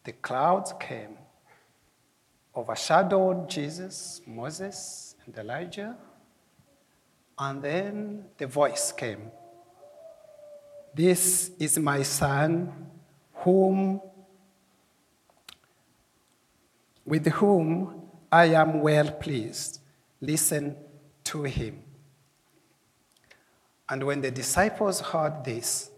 the 0.04 0.12
clouds 0.12 0.74
came, 0.82 1.18
overshadowed 2.54 3.50
Jesus, 3.50 4.20
Moses, 4.28 5.16
and 5.26 5.38
Elijah, 5.38 5.96
and 7.38 7.62
then 7.62 8.26
the 8.38 8.48
voice 8.48 8.92
came 8.92 9.32
this 10.94 11.52
is 11.60 11.78
my 11.78 12.04
son, 12.04 12.74
whom, 13.36 14.02
with 17.10 17.26
whom 17.26 18.04
I 18.32 18.46
am 18.46 18.82
well 18.82 19.12
pleased. 19.12 19.82
Listen 20.22 20.76
to 21.24 21.44
him. 21.44 21.82
And 23.90 24.04
when 24.04 24.22
the 24.22 24.30
disciples 24.30 25.02
heard 25.02 25.44
this, 25.44 25.90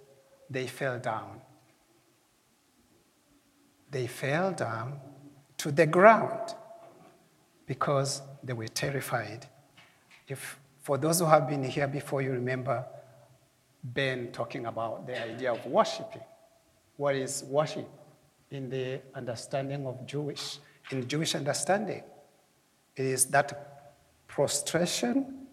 they 0.50 0.68
fell 0.68 1.00
down. 1.00 1.42
They 3.90 4.08
fell 4.08 4.54
down 4.54 5.02
to 5.58 5.72
the 5.74 5.86
ground 5.86 6.56
because 7.66 8.22
they 8.42 8.54
were 8.54 8.70
terrified. 8.70 9.46
If, 10.30 10.58
for 10.80 10.98
those 10.98 11.20
who 11.20 11.26
have 11.26 11.50
been 11.50 11.66
here 11.66 11.90
before, 11.90 12.22
you 12.22 12.32
remember 12.32 12.86
Ben 13.84 14.32
talking 14.32 14.66
about 14.66 15.06
the 15.06 15.22
idea 15.22 15.52
of 15.52 15.66
worshiping. 15.66 16.24
What 16.96 17.16
is 17.16 17.44
worship 17.44 17.90
in 18.50 18.70
the 18.70 19.02
understanding 19.14 19.86
of 19.86 20.06
Jewish, 20.06 20.60
in 20.92 21.08
Jewish 21.08 21.36
understanding? 21.36 22.04
It 22.96 23.06
is 23.06 23.26
that 23.28 23.94
prostration, 24.28 25.48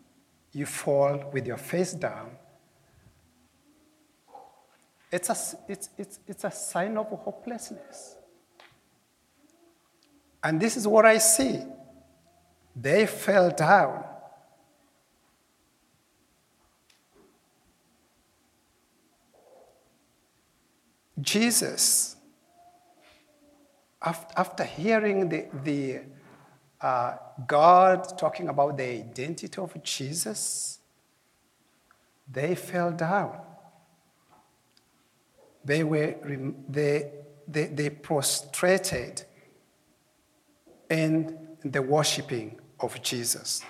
you 0.52 0.66
fall 0.66 1.30
with 1.32 1.46
your 1.46 1.56
face 1.56 1.92
down. 1.92 2.30
It's 5.10 5.30
a, 5.30 5.36
it's, 5.68 5.88
it's, 5.96 6.18
it's 6.26 6.44
a 6.44 6.50
sign 6.50 6.96
of 6.96 7.08
hopelessness. 7.08 8.16
And 10.42 10.60
this 10.60 10.76
is 10.76 10.86
what 10.86 11.06
I 11.06 11.18
see. 11.18 11.62
They 12.76 13.06
fell 13.06 13.50
down 13.50 14.04
Jesus, 21.20 22.16
after 24.00 24.64
hearing 24.64 25.28
the, 25.28 25.46
the 25.64 26.00
uh, 26.80 27.16
God 27.46 28.16
talking 28.16 28.48
about 28.48 28.76
the 28.76 28.84
identity 28.84 29.60
of 29.60 29.82
Jesus, 29.82 30.78
they 32.30 32.54
fell 32.54 32.92
down. 32.92 33.40
They 35.64 35.82
were 35.82 36.14
they, 36.68 37.10
they, 37.46 37.66
they 37.66 37.90
prostrated 37.90 39.24
in 40.88 41.56
the 41.64 41.82
worshiping 41.82 42.58
of 42.80 43.02
Jesus. 43.02 43.62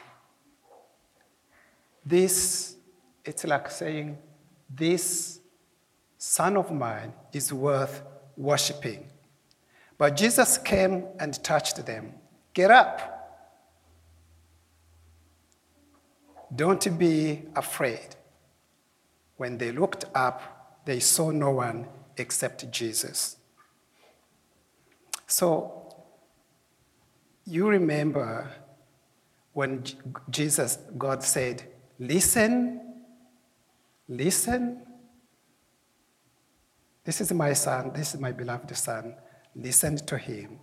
This, 2.04 2.76
it's 3.24 3.44
like 3.44 3.70
saying, 3.70 4.18
this 4.68 5.40
Son 6.16 6.56
of 6.56 6.72
mine 6.72 7.12
is 7.32 7.52
worth 7.52 8.02
worshiping. 8.36 9.08
But 9.98 10.16
Jesus 10.16 10.58
came 10.58 11.06
and 11.18 11.42
touched 11.42 11.84
them. 11.84 12.14
Get 12.54 12.70
up. 12.70 13.16
Don't 16.54 16.98
be 16.98 17.42
afraid. 17.54 18.16
When 19.36 19.58
they 19.58 19.72
looked 19.72 20.04
up, 20.14 20.80
they 20.84 21.00
saw 21.00 21.30
no 21.30 21.50
one 21.50 21.88
except 22.16 22.70
Jesus. 22.70 23.36
So, 25.26 25.94
you 27.44 27.68
remember 27.68 28.50
when 29.52 29.84
Jesus, 30.30 30.78
God 30.96 31.22
said, 31.22 31.64
Listen, 31.98 32.80
listen, 34.08 34.82
this 37.04 37.20
is 37.20 37.32
my 37.32 37.52
son, 37.52 37.90
this 37.94 38.14
is 38.14 38.20
my 38.20 38.32
beloved 38.32 38.74
son. 38.76 39.14
Listen 39.58 39.96
to 39.96 40.16
him. 40.16 40.60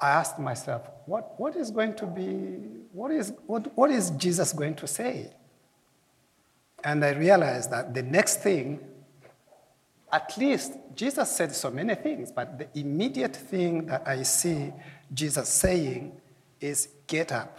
I 0.00 0.10
asked 0.10 0.38
myself, 0.38 0.82
what, 1.06 1.38
what 1.38 1.54
is 1.54 1.70
going 1.70 1.94
to 1.96 2.06
be, 2.06 2.24
what 2.92 3.12
is, 3.12 3.32
what, 3.46 3.76
what 3.76 3.90
is 3.90 4.10
Jesus 4.10 4.52
going 4.52 4.74
to 4.76 4.86
say? 4.86 5.30
And 6.82 7.04
I 7.04 7.10
realized 7.10 7.70
that 7.70 7.94
the 7.94 8.02
next 8.02 8.42
thing, 8.42 8.80
at 10.10 10.36
least 10.36 10.72
Jesus 10.96 11.30
said 11.30 11.54
so 11.54 11.70
many 11.70 11.94
things, 11.94 12.32
but 12.32 12.58
the 12.58 12.66
immediate 12.80 13.36
thing 13.36 13.86
that 13.86 14.08
I 14.08 14.22
see 14.22 14.72
Jesus 15.14 15.48
saying 15.48 16.20
is 16.60 16.88
get 17.06 17.30
up, 17.30 17.58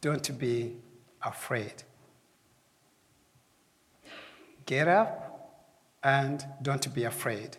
don't 0.00 0.38
be 0.38 0.76
afraid. 1.22 1.82
Get 4.64 4.88
up 4.88 5.27
and 6.02 6.44
don't 6.62 6.92
be 6.94 7.04
afraid. 7.04 7.56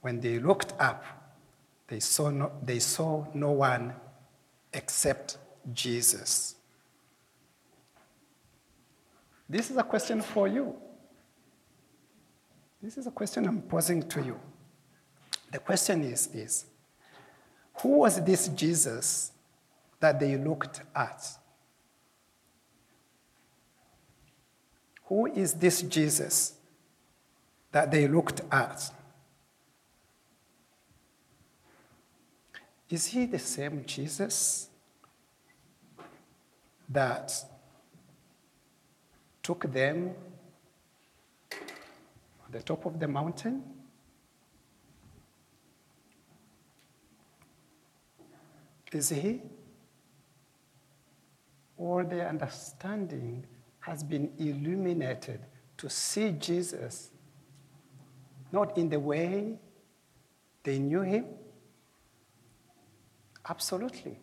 When 0.00 0.20
they 0.20 0.38
looked 0.38 0.74
up, 0.78 1.04
they 1.88 2.00
saw 2.00 2.30
no, 2.30 2.52
they 2.62 2.78
saw 2.78 3.26
no 3.34 3.52
one 3.52 3.94
except 4.72 5.38
Jesus. 5.72 6.56
This 9.48 9.70
is 9.70 9.76
a 9.76 9.82
question 9.82 10.22
for 10.22 10.48
you. 10.48 10.74
This 12.82 12.98
is 12.98 13.06
a 13.06 13.10
question 13.10 13.46
I'm 13.46 13.62
posing 13.62 14.02
to 14.08 14.22
you. 14.22 14.38
The 15.52 15.58
question 15.58 16.02
is, 16.02 16.26
is 16.34 16.66
who 17.74 17.98
was 17.98 18.22
this 18.24 18.48
Jesus 18.48 19.32
that 20.00 20.18
they 20.18 20.36
looked 20.36 20.82
at? 20.94 21.26
Who 25.04 25.26
is 25.26 25.54
this 25.54 25.82
Jesus 25.82 26.54
that 27.74 27.90
they 27.90 28.06
looked 28.06 28.40
at? 28.52 28.88
Is 32.88 33.06
he 33.06 33.26
the 33.26 33.40
same 33.40 33.84
Jesus 33.84 34.68
that 36.88 37.34
took 39.42 39.72
them 39.72 40.14
on 41.50 42.52
the 42.52 42.62
top 42.62 42.86
of 42.86 43.00
the 43.00 43.08
mountain? 43.08 43.64
Is 48.92 49.08
he? 49.08 49.42
Or 51.76 52.04
their 52.04 52.28
understanding 52.28 53.44
has 53.80 54.04
been 54.04 54.30
illuminated 54.38 55.40
to 55.78 55.90
see 55.90 56.30
Jesus 56.30 57.10
not 58.54 58.78
in 58.78 58.88
the 58.88 58.98
way 58.98 59.58
they 60.62 60.78
knew 60.78 61.02
him? 61.02 61.26
Absolutely. 63.48 64.18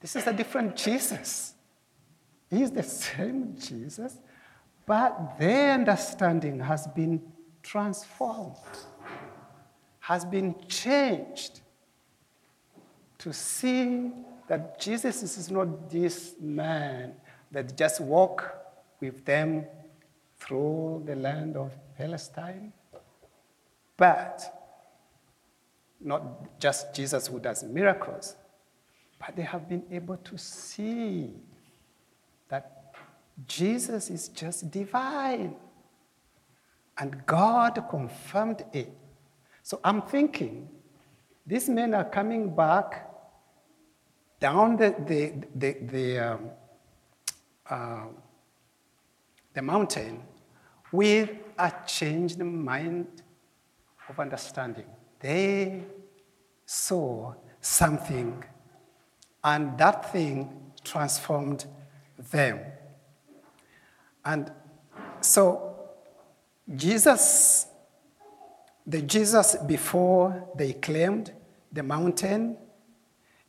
This 0.00 0.16
is 0.16 0.26
a 0.26 0.32
different 0.32 0.76
Jesus. 0.76 1.54
He's 2.50 2.70
the 2.70 2.82
same 3.06 3.56
Jesus, 3.58 4.18
but 4.84 5.38
their 5.38 5.72
understanding 5.72 6.60
has 6.60 6.86
been 6.88 7.22
transformed, 7.62 8.56
has 10.00 10.24
been 10.24 10.54
changed 10.68 11.60
to 13.18 13.32
see 13.32 14.10
that 14.48 14.80
Jesus 14.80 15.22
is 15.22 15.50
not 15.50 15.88
this 15.88 16.34
man 16.40 17.14
that 17.52 17.76
just 17.78 18.00
walked 18.00 18.44
with 19.00 19.24
them 19.24 19.64
through 20.38 21.02
the 21.06 21.14
land 21.14 21.56
of 21.56 21.72
Palestine, 21.96 22.72
but 24.02 24.42
not 26.00 26.58
just 26.58 26.92
Jesus 26.92 27.28
who 27.28 27.38
does 27.38 27.62
miracles, 27.62 28.34
but 29.20 29.36
they 29.36 29.44
have 29.44 29.68
been 29.68 29.84
able 29.92 30.16
to 30.16 30.36
see 30.36 31.34
that 32.48 32.96
Jesus 33.46 34.10
is 34.10 34.26
just 34.26 34.72
divine. 34.72 35.54
And 36.98 37.24
God 37.26 37.80
confirmed 37.88 38.64
it. 38.72 38.92
So 39.62 39.78
I'm 39.84 40.02
thinking, 40.02 40.68
these 41.46 41.68
men 41.68 41.94
are 41.94 42.04
coming 42.04 42.52
back 42.56 43.08
down 44.40 44.78
the, 44.78 44.96
the, 45.06 45.32
the, 45.54 45.76
the, 45.92 46.18
um, 46.18 46.50
uh, 47.70 48.06
the 49.54 49.62
mountain 49.62 50.24
with 50.90 51.30
a 51.56 51.72
changed 51.86 52.40
mind 52.40 53.21
of 54.08 54.18
understanding. 54.18 54.86
They 55.20 55.82
saw 56.66 57.34
something, 57.60 58.42
and 59.44 59.78
that 59.78 60.12
thing 60.12 60.72
transformed 60.84 61.66
them. 62.30 62.60
And 64.24 64.50
so, 65.20 65.76
Jesus, 66.74 67.66
the 68.86 69.02
Jesus 69.02 69.56
before 69.66 70.48
they 70.56 70.74
claimed 70.74 71.32
the 71.72 71.82
mountain, 71.82 72.56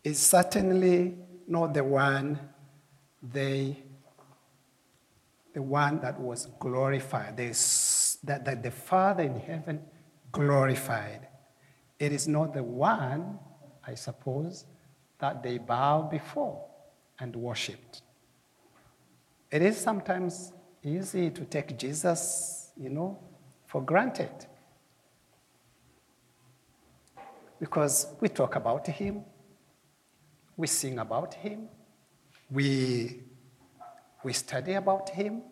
is 0.03 0.19
certainly 0.19 1.15
not 1.47 1.73
the 1.73 1.83
one 1.83 2.39
they 3.21 3.83
the 5.53 5.61
one 5.61 5.99
that 5.99 6.19
was 6.19 6.47
glorified, 6.59 7.37
that, 7.37 8.43
that 8.43 8.63
the 8.63 8.71
Father 8.71 9.23
in 9.23 9.39
heaven 9.39 9.81
glorified. 10.33 11.27
It 11.99 12.11
is 12.11 12.27
not 12.27 12.53
the 12.53 12.63
one, 12.63 13.39
I 13.87 13.95
suppose, 13.95 14.65
that 15.19 15.41
they 15.41 15.57
bow 15.57 16.01
before 16.01 16.65
and 17.19 17.33
worshiped. 17.35 18.01
It 19.49 19.61
is 19.61 19.77
sometimes 19.77 20.51
easy 20.83 21.29
to 21.29 21.45
take 21.45 21.77
Jesus, 21.77 22.71
you 22.75 22.89
know, 22.89 23.17
for 23.67 23.81
granted. 23.81 24.47
Because 27.59 28.07
we 28.19 28.27
talk 28.27 28.55
about 28.55 28.85
him, 28.87 29.23
we 30.57 30.67
sing 30.67 30.99
about 30.99 31.35
him, 31.35 31.69
we, 32.51 33.21
we 34.23 34.33
study 34.33 34.73
about 34.73 35.09
him, 35.11 35.43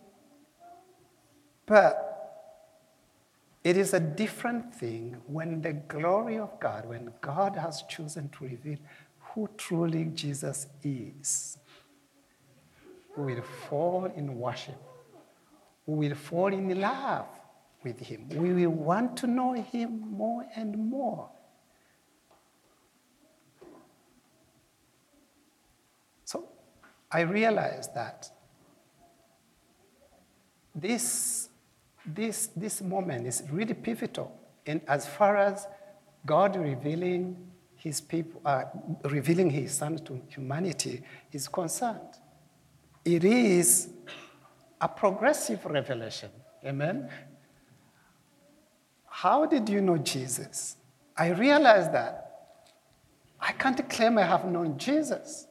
but 1.65 2.10
it 3.63 3.77
is 3.77 3.93
a 3.93 3.99
different 3.99 4.73
thing 4.73 5.17
when 5.27 5.61
the 5.61 5.73
glory 5.73 6.37
of 6.39 6.59
God, 6.59 6.87
when 6.87 7.13
God 7.21 7.55
has 7.55 7.83
chosen 7.83 8.29
to 8.29 8.45
reveal 8.45 8.77
who 9.19 9.49
truly 9.57 10.05
Jesus 10.05 10.67
is. 10.83 11.57
We 13.15 13.35
will 13.35 13.43
fall 13.43 14.05
in 14.15 14.35
worship. 14.35 14.81
We 15.85 16.07
will 16.07 16.15
fall 16.15 16.47
in 16.47 16.79
love 16.79 17.27
with 17.83 17.99
Him. 17.99 18.29
We 18.29 18.53
will 18.53 18.71
want 18.71 19.17
to 19.17 19.27
know 19.27 19.53
Him 19.53 19.99
more 20.11 20.45
and 20.55 20.77
more. 20.77 21.29
So 26.25 26.49
I 27.11 27.21
realized 27.21 27.93
that 27.93 28.29
this 30.73 31.49
this, 32.05 32.47
this 32.55 32.81
moment 32.81 33.27
is 33.27 33.43
really 33.51 33.73
pivotal 33.73 34.35
in 34.65 34.81
as 34.87 35.07
far 35.07 35.37
as 35.37 35.67
God 36.25 36.55
revealing 36.55 37.37
his 37.75 37.99
people, 37.99 38.41
uh, 38.45 38.63
revealing 39.05 39.49
his 39.49 39.73
son 39.73 39.97
to 39.99 40.21
humanity 40.27 41.01
is 41.31 41.47
concerned. 41.47 42.19
It 43.03 43.23
is 43.23 43.89
a 44.79 44.87
progressive 44.87 45.65
revelation. 45.65 46.29
Amen? 46.63 47.09
How 49.07 49.45
did 49.45 49.67
you 49.67 49.81
know 49.81 49.97
Jesus? 49.97 50.77
I 51.17 51.29
realized 51.29 51.93
that 51.93 52.31
I 53.39 53.51
can't 53.53 53.89
claim 53.89 54.17
I 54.17 54.23
have 54.23 54.45
known 54.45 54.77
Jesus 54.77 55.47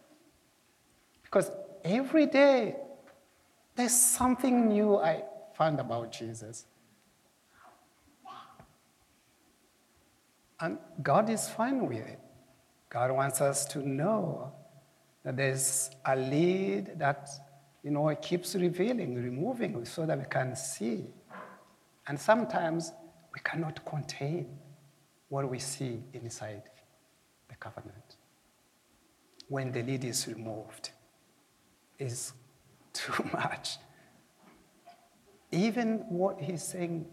because 1.25 1.51
every 1.85 2.27
day 2.27 2.77
there's 3.75 3.95
something 3.95 4.69
new 4.69 4.97
I 4.97 5.25
find 5.61 5.79
about 5.79 6.11
Jesus. 6.11 6.65
And 10.59 10.79
God 11.03 11.29
is 11.29 11.51
fine 11.51 11.87
with 11.87 11.99
it. 11.99 12.19
God 12.89 13.11
wants 13.13 13.43
us 13.43 13.67
to 13.67 13.87
know 13.87 14.55
that 15.23 15.37
there's 15.37 15.91
a 16.07 16.17
lead 16.17 16.99
that, 16.99 17.29
you 17.83 17.91
know, 17.91 18.09
it 18.09 18.23
keeps 18.23 18.55
revealing, 18.55 19.23
removing, 19.23 19.85
so 19.85 20.07
that 20.07 20.19
we 20.19 20.25
can 20.25 20.57
see. 20.57 21.05
And 22.07 22.19
sometimes 22.19 22.93
we 23.35 23.41
cannot 23.45 23.85
contain 23.85 24.47
what 25.29 25.47
we 25.51 25.59
see 25.59 26.03
inside 26.15 26.63
the 27.51 27.57
covenant. 27.57 28.17
When 29.49 29.73
the 29.73 29.83
lead 29.83 30.05
is 30.05 30.27
removed, 30.27 30.89
is 31.99 32.33
too 32.95 33.25
much. 33.35 33.77
Even 35.53 36.05
what 36.09 36.41
he's 36.41 36.63
saying, 36.63 37.07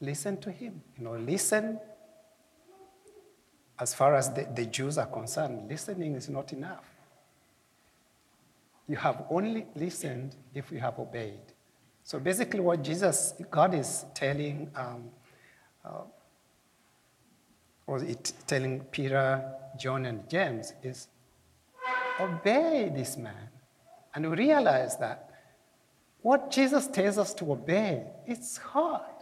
listen 0.00 0.36
to 0.38 0.50
him. 0.50 0.82
You 0.96 1.04
know, 1.04 1.16
listen 1.16 1.78
as 3.78 3.94
far 3.94 4.14
as 4.14 4.32
the, 4.32 4.46
the 4.54 4.66
Jews 4.66 4.98
are 4.98 5.06
concerned, 5.06 5.68
listening 5.68 6.14
is 6.14 6.28
not 6.28 6.52
enough. 6.52 6.84
You 8.88 8.96
have 8.96 9.24
only 9.30 9.66
listened 9.76 10.34
if 10.54 10.72
you 10.72 10.78
have 10.80 10.98
obeyed. 10.98 11.40
So 12.02 12.18
basically, 12.18 12.60
what 12.60 12.82
Jesus, 12.82 13.34
God 13.50 13.74
is 13.74 14.04
telling, 14.14 14.70
um, 14.74 15.10
uh, 15.84 16.02
or 17.86 18.02
it, 18.02 18.32
telling 18.46 18.80
Peter, 18.80 19.44
John, 19.78 20.06
and 20.06 20.28
James 20.28 20.72
is 20.82 21.08
obey 22.18 22.90
this 22.94 23.16
man. 23.16 23.50
And 24.14 24.36
realize 24.36 24.96
that 24.96 25.27
what 26.28 26.50
Jesus 26.50 26.86
tells 26.88 27.16
us 27.16 27.32
to 27.32 27.50
obey, 27.50 28.04
it's 28.26 28.58
hard. 28.58 29.16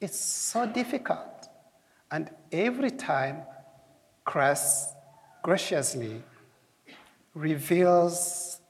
It's 0.00 0.20
so 0.20 0.64
difficult. 0.64 1.48
And 2.08 2.30
every 2.52 2.92
time 2.92 3.42
Christ 4.24 4.94
graciously 5.42 6.22
reveals 7.34 8.60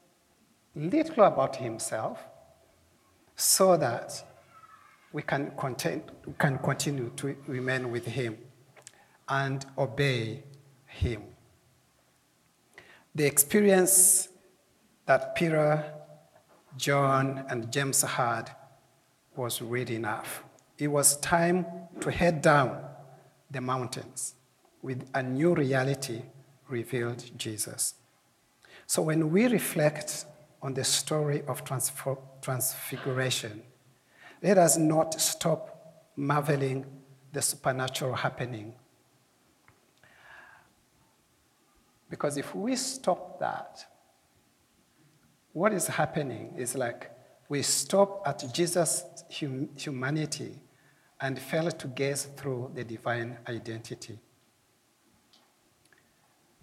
little 0.75 1.23
about 1.23 1.57
himself 1.57 2.17
so 3.35 3.77
that 3.77 4.23
we 5.13 5.21
can, 5.21 5.51
content, 5.55 6.03
can 6.39 6.57
continue 6.57 7.11
to 7.17 7.35
remain 7.45 7.91
with 7.91 8.05
him 8.07 8.39
and 9.29 9.63
obey 9.77 10.41
him. 10.87 11.21
The 13.13 13.27
experience 13.27 14.29
that 15.05 15.35
Peter, 15.35 15.93
John, 16.77 17.45
and 17.49 17.71
James 17.71 18.01
had 18.01 18.51
was 19.35 19.61
really 19.61 19.95
enough. 19.95 20.43
It 20.77 20.87
was 20.87 21.17
time 21.17 21.65
to 22.01 22.11
head 22.11 22.41
down 22.41 22.83
the 23.49 23.61
mountains 23.61 24.33
with 24.81 25.07
a 25.13 25.23
new 25.23 25.53
reality 25.53 26.21
revealed 26.69 27.23
Jesus. 27.37 27.95
So 28.87 29.01
when 29.01 29.31
we 29.31 29.47
reflect 29.47 30.25
on 30.61 30.73
the 30.73 30.83
story 30.83 31.43
of 31.47 31.63
transfiguration, 32.41 33.63
let 34.43 34.57
us 34.57 34.77
not 34.77 35.19
stop 35.19 36.05
marveling 36.15 36.85
the 37.31 37.41
supernatural 37.41 38.15
happening. 38.15 38.73
Because 42.09 42.37
if 42.37 42.53
we 42.55 42.75
stop 42.75 43.39
that, 43.39 43.85
what 45.55 45.71
is 45.71 45.87
happening 45.87 46.53
is 46.57 46.75
like 46.75 47.09
we 47.47 47.61
stop 47.61 48.21
at 48.27 48.43
Jesus' 48.53 49.05
hum- 49.39 49.69
humanity 49.77 50.61
and 51.21 51.39
fail 51.39 51.71
to 51.71 51.87
gaze 51.87 52.25
through 52.35 52.71
the 52.75 52.83
divine 52.83 53.37
identity. 53.47 54.19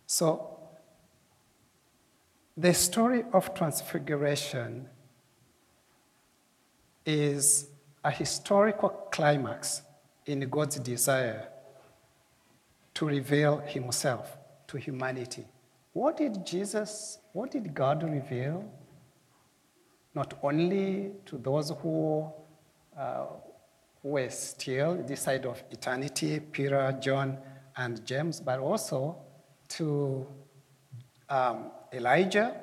So, 0.07 0.59
the 2.55 2.75
story 2.75 3.25
of 3.33 3.55
transfiguration 3.55 4.91
is 7.07 7.69
a 8.05 8.11
historical 8.11 8.91
climax 9.11 9.81
in 10.27 10.41
God's 10.51 10.77
desire 10.77 11.49
to 12.93 13.07
reveal 13.07 13.57
himself 13.61 14.37
to 14.67 14.77
humanity. 14.77 15.47
What 15.95 16.19
did 16.19 16.45
Jesus, 16.45 17.21
what 17.33 17.53
did 17.53 17.73
God 17.73 18.03
reveal? 18.03 18.71
Not 20.15 20.39
only 20.43 21.13
to 21.27 21.39
those 21.39 21.73
who, 21.81 22.31
uh, 22.99 23.27
who 24.03 24.09
were 24.11 24.29
still 24.31 25.03
this 25.07 25.23
side 25.23 25.47
of 25.47 25.63
eternity, 25.71 26.41
Peter, 26.41 26.97
John, 27.01 27.39
and 27.77 28.05
James, 28.05 28.41
but 28.41 28.59
also 28.59 29.17
to 29.69 30.27
um, 31.29 31.71
Elijah 31.93 32.55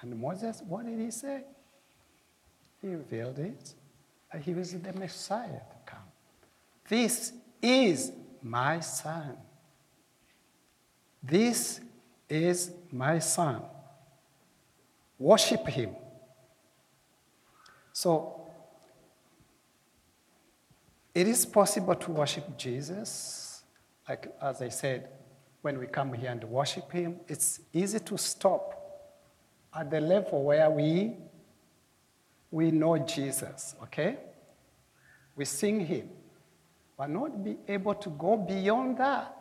and 0.00 0.18
Moses. 0.18 0.62
What 0.66 0.86
did 0.86 0.98
he 0.98 1.10
say? 1.10 1.42
He 2.80 2.88
revealed 2.88 3.38
it. 3.38 3.74
He 4.42 4.52
was 4.52 4.72
the 4.72 4.92
Messiah 4.92 5.48
to 5.48 5.76
come. 5.86 5.98
This 6.88 7.32
is 7.62 8.12
my 8.42 8.80
son. 8.80 9.36
This 11.22 11.80
is 12.28 12.72
my 12.90 13.18
son. 13.18 13.62
Worship 15.18 15.66
him. 15.68 15.96
So, 17.94 18.40
it 21.14 21.28
is 21.28 21.46
possible 21.46 21.94
to 21.94 22.10
worship 22.10 22.58
Jesus, 22.58 23.62
like 24.08 24.34
as 24.42 24.60
I 24.60 24.68
said, 24.68 25.08
when 25.62 25.78
we 25.78 25.86
come 25.86 26.12
here 26.12 26.32
and 26.32 26.42
worship 26.44 26.90
him, 26.90 27.20
it's 27.28 27.60
easy 27.72 28.00
to 28.00 28.18
stop 28.18 28.74
at 29.72 29.92
the 29.92 30.00
level 30.00 30.42
where 30.42 30.68
we 30.68 31.14
we 32.50 32.72
know 32.72 32.98
Jesus, 32.98 33.76
okay? 33.82 34.16
We 35.36 35.44
sing 35.44 35.80
him, 35.86 36.08
but 36.98 37.10
not 37.10 37.44
be 37.44 37.58
able 37.68 37.94
to 37.94 38.10
go 38.10 38.36
beyond 38.36 38.98
that 38.98 39.36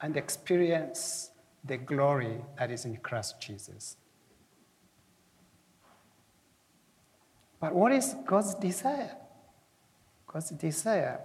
and 0.00 0.14
experience 0.16 1.30
the 1.64 1.78
glory 1.78 2.38
that 2.58 2.70
is 2.70 2.84
in 2.84 2.98
Christ 2.98 3.40
Jesus. 3.40 3.96
But 7.64 7.74
what 7.74 7.92
is 7.92 8.14
God's 8.26 8.54
desire? 8.56 9.16
God's 10.26 10.50
desire 10.50 11.18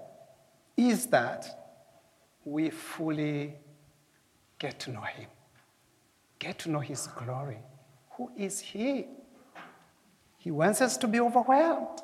is 0.77 1.05
that 1.07 1.45
we 2.45 2.69
fully 2.69 3.55
get 4.57 4.79
to 4.79 4.91
know 4.91 5.01
Him, 5.01 5.27
get 6.39 6.57
to 6.59 6.69
know 6.71 6.79
His 6.79 7.07
glory. 7.07 7.57
Who 8.11 8.31
is 8.37 8.61
He? 8.61 9.07
He 10.37 10.49
wants 10.49 10.79
us 10.79 10.95
to 10.99 11.09
be 11.09 11.19
overwhelmed 11.19 11.99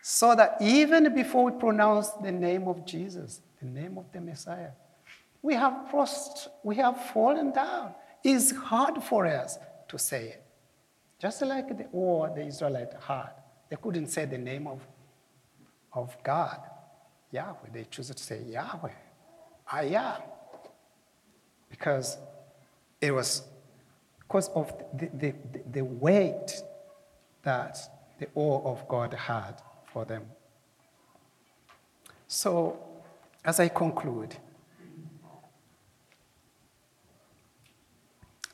so 0.00 0.34
that 0.34 0.56
even 0.62 1.14
before 1.14 1.44
we 1.50 1.60
pronounce 1.60 2.08
the 2.12 2.32
name 2.32 2.66
of 2.66 2.86
Jesus, 2.86 3.42
the 3.60 3.68
name 3.68 3.98
of 3.98 4.10
the 4.12 4.20
Messiah, 4.22 4.70
we 5.42 5.52
have 5.52 5.88
crossed, 5.90 6.48
we 6.62 6.76
have 6.76 6.98
fallen 7.12 7.52
down. 7.52 7.92
It's 8.24 8.50
hard 8.50 9.02
for 9.02 9.26
us 9.26 9.58
to 9.88 9.98
say 9.98 10.28
it. 10.28 10.45
Just 11.18 11.42
like 11.42 11.68
the 11.76 11.86
war 11.92 12.30
the 12.34 12.46
Israelites 12.46 12.94
had. 13.06 13.30
They 13.68 13.76
couldn't 13.76 14.08
say 14.08 14.26
the 14.26 14.38
name 14.38 14.66
of, 14.66 14.86
of 15.92 16.16
God, 16.22 16.60
Yahweh. 17.30 17.70
They 17.72 17.84
chose 17.84 18.08
to 18.08 18.22
say 18.22 18.42
Yahweh. 18.42 18.90
I 19.72 19.84
am. 19.84 20.22
Because 21.70 22.18
it 23.00 23.10
was 23.10 23.42
because 24.20 24.48
of 24.50 24.72
the, 24.92 25.08
the, 25.14 25.34
the 25.72 25.84
weight 25.84 26.62
that 27.42 27.78
the 28.18 28.26
awe 28.34 28.72
of 28.72 28.86
God 28.88 29.14
had 29.14 29.62
for 29.92 30.04
them. 30.04 30.24
So, 32.26 32.78
as 33.44 33.60
I 33.60 33.68
conclude, 33.68 34.36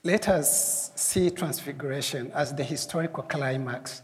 let 0.04 0.28
us 0.28 0.90
see 0.96 1.30
Transfiguration 1.30 2.32
as 2.32 2.54
the 2.54 2.64
historical 2.64 3.22
climax 3.22 4.02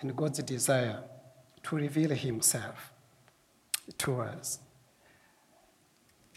in 0.00 0.08
God's 0.08 0.42
desire 0.42 1.02
to 1.62 1.76
reveal 1.76 2.10
Himself 2.10 2.92
to 3.98 4.20
us. 4.20 4.58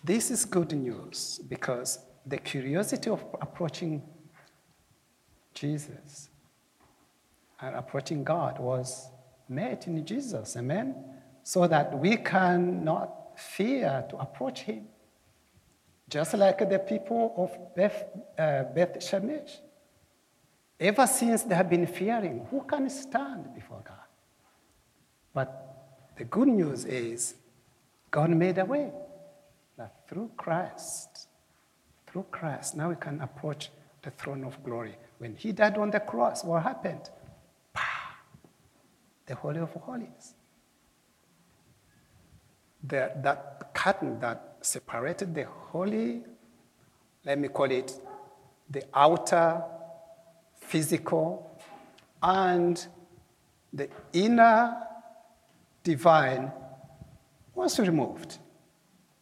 This 0.04 0.30
is 0.30 0.46
good 0.46 0.72
news 0.74 1.40
because 1.48 2.00
the 2.26 2.38
curiosity 2.38 3.10
of 3.10 3.24
approaching 3.42 4.04
Jesus 5.54 6.30
and 7.60 7.76
approaching 7.76 8.24
God 8.24 8.60
was 8.60 9.08
met 9.50 9.88
in 9.88 10.06
Jesus, 10.06 10.56
amen? 10.58 10.96
So 11.44 11.68
that 11.68 11.98
we 11.98 12.18
cannot 12.18 13.40
fear 13.40 14.06
to 14.10 14.18
approach 14.18 14.62
Him. 14.62 14.88
Just 16.12 16.34
like 16.34 16.70
the 16.70 16.78
people 16.78 17.34
of 17.38 17.74
Beth, 17.74 18.04
uh, 18.38 18.64
Beth 18.76 19.00
Shemesh. 19.00 19.60
Ever 20.78 21.08
since 21.08 21.44
they 21.44 21.56
have 21.56 21.70
been 21.70 21.88
fearing, 21.88 22.46
who 22.52 22.64
can 22.64 22.90
stand 22.90 23.56
before 23.56 23.82
God? 23.82 23.96
But 25.34 26.12
the 26.18 26.26
good 26.26 26.50
news 26.50 26.84
is 26.84 27.36
God 28.12 28.30
made 28.32 28.58
a 28.58 28.66
way 28.66 28.92
that 29.78 30.06
through 30.10 30.32
Christ, 30.36 31.30
through 32.08 32.26
Christ, 32.30 32.76
now 32.76 32.90
we 32.90 32.96
can 32.96 33.22
approach 33.22 33.70
the 34.02 34.12
throne 34.12 34.44
of 34.44 34.62
glory. 34.66 34.98
When 35.20 35.36
he 35.36 35.54
died 35.54 35.78
on 35.78 35.92
the 35.92 36.02
cross, 36.02 36.44
what 36.44 36.64
happened? 36.64 37.10
Bah, 37.74 37.80
the 39.28 39.36
Holy 39.36 39.60
of 39.60 39.72
Holies. 39.76 40.34
The, 42.84 43.14
that 43.24 43.74
curtain 43.74 44.20
that 44.20 44.51
separated 44.62 45.34
the 45.36 45.46
holy, 45.46 46.24
let 47.26 47.40
me 47.40 47.48
call 47.48 47.70
it 47.72 47.94
the 48.70 48.84
outer 48.94 49.64
physical, 50.56 51.60
and 52.24 52.88
the 53.74 53.90
inner 54.14 54.78
divine 55.84 56.52
was 57.54 57.80
removed. 57.80 58.38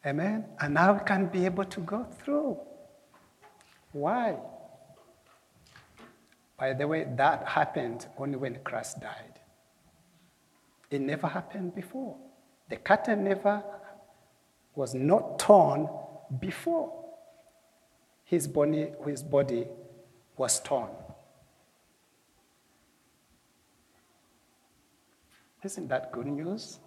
Amen? 0.04 0.46
And 0.60 0.74
now 0.74 0.94
we 0.94 1.00
can 1.04 1.26
be 1.26 1.44
able 1.44 1.64
to 1.64 1.80
go 1.80 2.04
through. 2.04 2.58
Why? 3.92 4.36
By 6.56 6.72
the 6.74 6.86
way, 6.86 7.06
that 7.16 7.48
happened 7.48 8.06
only 8.18 8.36
when 8.36 8.56
Christ 8.62 9.00
died. 9.00 9.40
It 10.90 11.00
never 11.00 11.26
happened 11.26 11.74
before. 11.74 12.16
The 12.68 12.76
curtain 12.76 13.24
never 13.24 13.62
was 14.80 14.94
not 14.94 15.38
torn 15.38 15.86
before 16.38 16.90
his 18.24 18.48
body, 18.48 18.88
his 19.06 19.22
body 19.22 19.66
was 20.38 20.58
torn. 20.60 20.88
Isn't 25.62 25.88
that 25.88 26.10
good 26.12 26.28
news? 26.28 26.78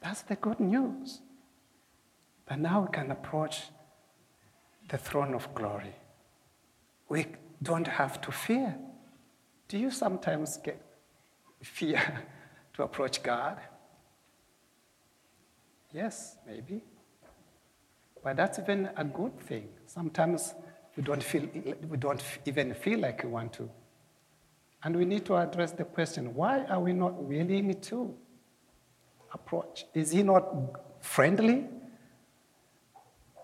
That's 0.00 0.22
the 0.22 0.36
good 0.36 0.58
news. 0.58 1.20
But 2.46 2.60
now 2.60 2.80
we 2.80 2.88
can 2.90 3.10
approach 3.10 3.64
the 4.88 4.96
throne 4.96 5.34
of 5.34 5.54
glory. 5.54 5.96
We 7.10 7.26
don't 7.62 7.88
have 7.88 8.22
to 8.22 8.32
fear. 8.32 8.74
Do 9.68 9.76
you 9.76 9.90
sometimes 9.90 10.56
get 10.56 10.80
fear 11.62 12.00
to 12.74 12.84
approach 12.84 13.22
God? 13.22 13.58
Yes, 15.96 16.36
maybe. 16.46 16.82
But 18.22 18.36
that's 18.36 18.58
even 18.58 18.90
a 18.98 19.04
good 19.04 19.40
thing. 19.40 19.68
Sometimes 19.86 20.54
we 20.94 21.02
don't, 21.02 21.22
feel, 21.22 21.48
we 21.88 21.96
don't 21.96 22.22
even 22.44 22.74
feel 22.74 22.98
like 22.98 23.24
we 23.24 23.30
want 23.30 23.54
to. 23.54 23.70
And 24.84 24.94
we 24.94 25.06
need 25.06 25.24
to 25.24 25.36
address 25.36 25.72
the 25.72 25.84
question 25.84 26.34
why 26.34 26.64
are 26.64 26.80
we 26.80 26.92
not 26.92 27.14
willing 27.14 27.80
to 27.80 28.14
approach? 29.32 29.86
Is 29.94 30.10
he 30.10 30.22
not 30.22 30.44
friendly? 31.00 31.64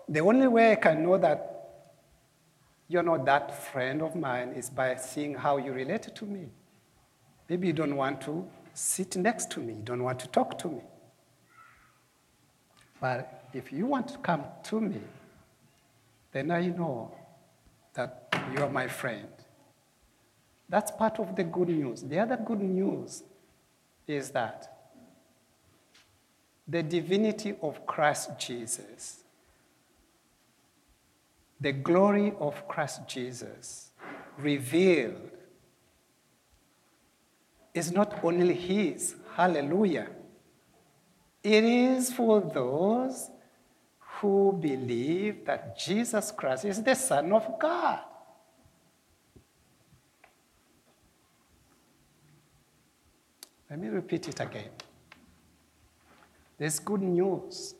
The 0.06 0.20
only 0.20 0.46
way 0.46 0.72
I 0.72 0.74
can 0.74 1.04
know 1.04 1.16
that 1.16 1.48
you're 2.86 3.02
not 3.02 3.24
that 3.24 3.64
friend 3.72 4.02
of 4.02 4.14
mine 4.14 4.50
is 4.50 4.68
by 4.68 4.96
seeing 4.96 5.32
how 5.32 5.56
you 5.56 5.72
relate 5.72 6.14
to 6.14 6.26
me. 6.26 6.50
Maybe 7.48 7.68
you 7.68 7.72
don't 7.72 7.96
want 7.96 8.20
to 8.22 8.46
sit 8.74 9.16
next 9.16 9.50
to 9.52 9.60
me, 9.60 9.72
you 9.72 9.82
don't 9.82 10.02
want 10.02 10.18
to 10.18 10.28
talk 10.28 10.58
to 10.58 10.68
me. 10.68 10.82
But 13.02 13.48
if 13.52 13.72
you 13.72 13.86
want 13.86 14.06
to 14.10 14.18
come 14.18 14.44
to 14.62 14.80
me, 14.80 15.00
then 16.30 16.52
I 16.52 16.68
know 16.68 17.12
that 17.94 18.32
you 18.54 18.62
are 18.62 18.70
my 18.70 18.86
friend. 18.86 19.26
That's 20.68 20.92
part 20.92 21.18
of 21.18 21.34
the 21.34 21.42
good 21.42 21.68
news. 21.68 22.02
The 22.02 22.20
other 22.20 22.36
good 22.36 22.60
news 22.60 23.24
is 24.06 24.30
that 24.30 24.92
the 26.68 26.84
divinity 26.84 27.56
of 27.60 27.84
Christ 27.88 28.38
Jesus, 28.38 29.24
the 31.60 31.72
glory 31.72 32.32
of 32.38 32.68
Christ 32.68 33.00
Jesus 33.08 33.90
revealed 34.38 35.32
is 37.74 37.90
not 37.90 38.22
only 38.22 38.54
His, 38.54 39.16
hallelujah. 39.34 40.06
It 41.42 41.64
is 41.64 42.12
for 42.12 42.40
those 42.40 43.30
who 43.98 44.56
believe 44.60 45.44
that 45.46 45.76
Jesus 45.76 46.30
Christ 46.30 46.64
is 46.64 46.82
the 46.82 46.94
Son 46.94 47.32
of 47.32 47.58
God. 47.58 48.00
Let 53.68 53.80
me 53.80 53.88
repeat 53.88 54.28
it 54.28 54.38
again. 54.38 54.70
There's 56.58 56.78
good 56.78 57.02
news 57.02 57.74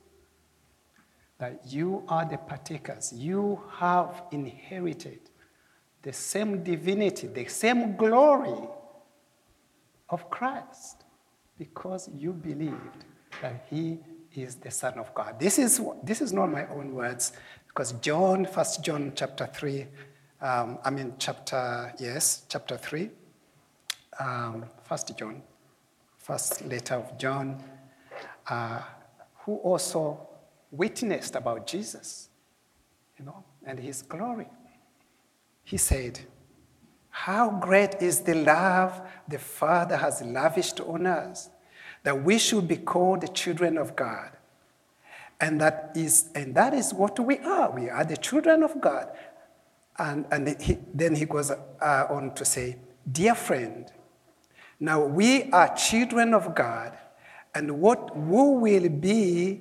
that 1.39 1.61
you 1.67 2.03
are 2.09 2.25
the 2.25 2.39
partakers. 2.39 3.13
You 3.13 3.61
have 3.77 4.23
inherited 4.33 5.21
the 6.03 6.13
same 6.13 6.65
divinity, 6.65 7.29
the 7.29 7.47
same 7.47 7.95
glory 7.97 8.69
of 10.09 10.29
Christ 10.31 11.05
because 11.59 12.09
you 12.13 12.33
believed 12.33 13.05
that 13.41 13.67
he 13.71 13.99
is 14.35 14.57
the 14.57 14.71
Son 14.71 14.99
of 14.99 15.15
God. 15.15 15.39
This 15.39 15.59
is, 15.59 15.81
this 16.03 16.21
is 16.21 16.33
not 16.33 16.51
my 16.51 16.67
own 16.69 16.95
words, 16.95 17.33
because 17.69 17.93
John, 17.93 18.47
First 18.47 18.83
John 18.85 19.13
chapter 19.15 19.47
3, 19.47 19.87
um, 20.41 20.79
I 20.85 20.91
mean, 20.91 21.15
chapter, 21.19 21.95
yes, 21.99 22.43
chapter 22.49 22.77
3, 22.77 23.11
um, 24.21 24.65
John, 25.17 25.43
first 26.19 26.65
letter 26.67 26.97
of 26.97 27.19
John, 27.19 27.63
uh, 28.49 28.81
who 29.41 29.57
also 29.57 30.29
witnessed 30.71 31.35
about 31.35 31.67
Jesus, 31.67 32.29
you 33.19 33.25
know, 33.25 33.45
and 33.65 33.79
his 33.79 34.03
glory. 34.03 34.49
He 35.65 35.77
said, 35.77 36.21
How 37.11 37.51
great 37.51 37.97
is 38.01 38.21
the 38.21 38.35
love 38.35 39.01
the 39.29 39.39
Father 39.39 39.97
has 39.97 40.23
lavished 40.23 40.81
on 40.81 41.07
us 41.07 41.51
that 42.03 42.23
we 42.23 42.39
should 42.39 42.67
be 42.67 42.77
called 42.77 43.21
the 43.21 43.29
children 43.29 43.79
of 43.79 43.95
God. 43.95 44.31
And 45.41 45.61
that 45.61 45.93
is, 45.95 46.31
and 46.35 46.55
that 46.55 46.75
is 46.75 46.95
what 46.95 47.19
we 47.19 47.39
are. 47.39 47.71
We 47.71 47.91
are 47.91 48.05
the 48.05 48.17
children 48.17 48.63
of 48.63 48.81
God. 48.81 49.09
And, 49.99 50.27
and 50.31 50.61
he, 50.61 50.79
then 50.95 51.15
he 51.15 51.25
goes 51.25 51.51
uh, 51.51 52.07
on 52.09 52.35
to 52.35 52.45
say, 52.45 52.77
Dear 53.11 53.35
friend, 53.35 53.91
now 54.79 55.05
we 55.05 55.51
are 55.51 55.75
children 55.75 56.35
of 56.35 56.55
God, 56.55 56.97
and 57.55 57.81
what 57.81 58.17
we 58.17 58.81
will 58.83 58.89
be 58.89 59.61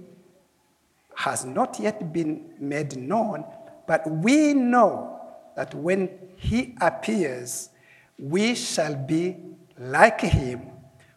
has 1.16 1.46
not 1.46 1.80
yet 1.80 2.14
been 2.14 2.54
made 2.60 2.98
known, 2.98 3.46
but 3.88 4.10
we 4.10 4.54
know 4.54 5.20
that 5.56 5.76
when 5.76 6.10
he 6.38 6.76
appears, 6.80 7.70
we 8.18 8.56
shall 8.56 8.96
be 8.96 9.38
like 9.78 10.22
him 10.22 10.71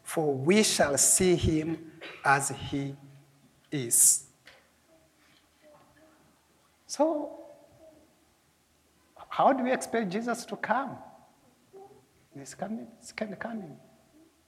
for 0.04 0.32
we 0.32 0.62
shall 0.62 0.96
see 0.96 1.34
him 1.34 1.90
as 2.24 2.50
he 2.50 2.94
is. 3.72 4.26
So, 6.86 7.40
how 9.28 9.52
do 9.52 9.64
we 9.64 9.72
expect 9.72 10.10
Jesus 10.10 10.44
to 10.44 10.56
come? 10.56 10.96
He's 12.38 12.54
coming, 12.54 12.86
he's 13.00 13.10
kind 13.10 13.32
of 13.32 13.38
coming. 13.38 13.76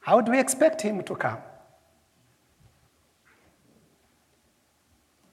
How 0.01 0.21
do 0.21 0.31
we 0.31 0.39
expect 0.39 0.81
him 0.81 1.03
to 1.03 1.17
come? 1.17 1.39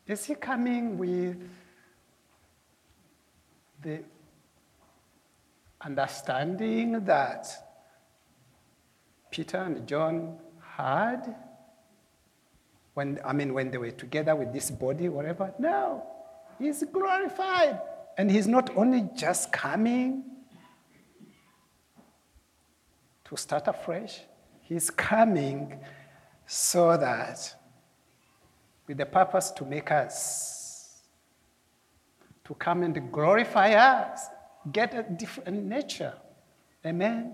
Is 0.07 0.25
he 0.25 0.35
coming 0.35 0.97
with 0.97 1.37
the 3.81 4.03
understanding 5.81 7.03
that 7.05 7.62
Peter 9.33 9.57
and 9.57 9.87
John 9.87 10.37
had 10.61 11.35
when 12.93 13.19
I 13.25 13.33
mean 13.33 13.51
when 13.55 13.71
they 13.71 13.79
were 13.79 13.89
together 13.89 14.35
with 14.35 14.53
this 14.53 14.69
body, 14.69 15.09
whatever. 15.09 15.51
No, 15.57 16.05
he's 16.59 16.83
glorified. 16.83 17.81
And 18.15 18.29
he's 18.29 18.47
not 18.47 18.69
only 18.77 19.09
just 19.15 19.51
coming 19.51 20.23
to 23.25 23.35
start 23.35 23.67
afresh, 23.67 24.21
he's 24.61 24.91
coming 24.91 25.79
so 26.45 26.95
that 26.95 27.55
with 28.85 28.97
the 28.97 29.07
purpose 29.07 29.49
to 29.49 29.65
make 29.65 29.91
us 29.91 31.01
to 32.43 32.53
come 32.53 32.83
and 32.83 33.11
glorify 33.11 33.71
us, 33.73 34.27
get 34.71 34.93
a 34.93 35.01
different 35.01 35.63
nature. 35.63 36.13
Amen. 36.85 37.33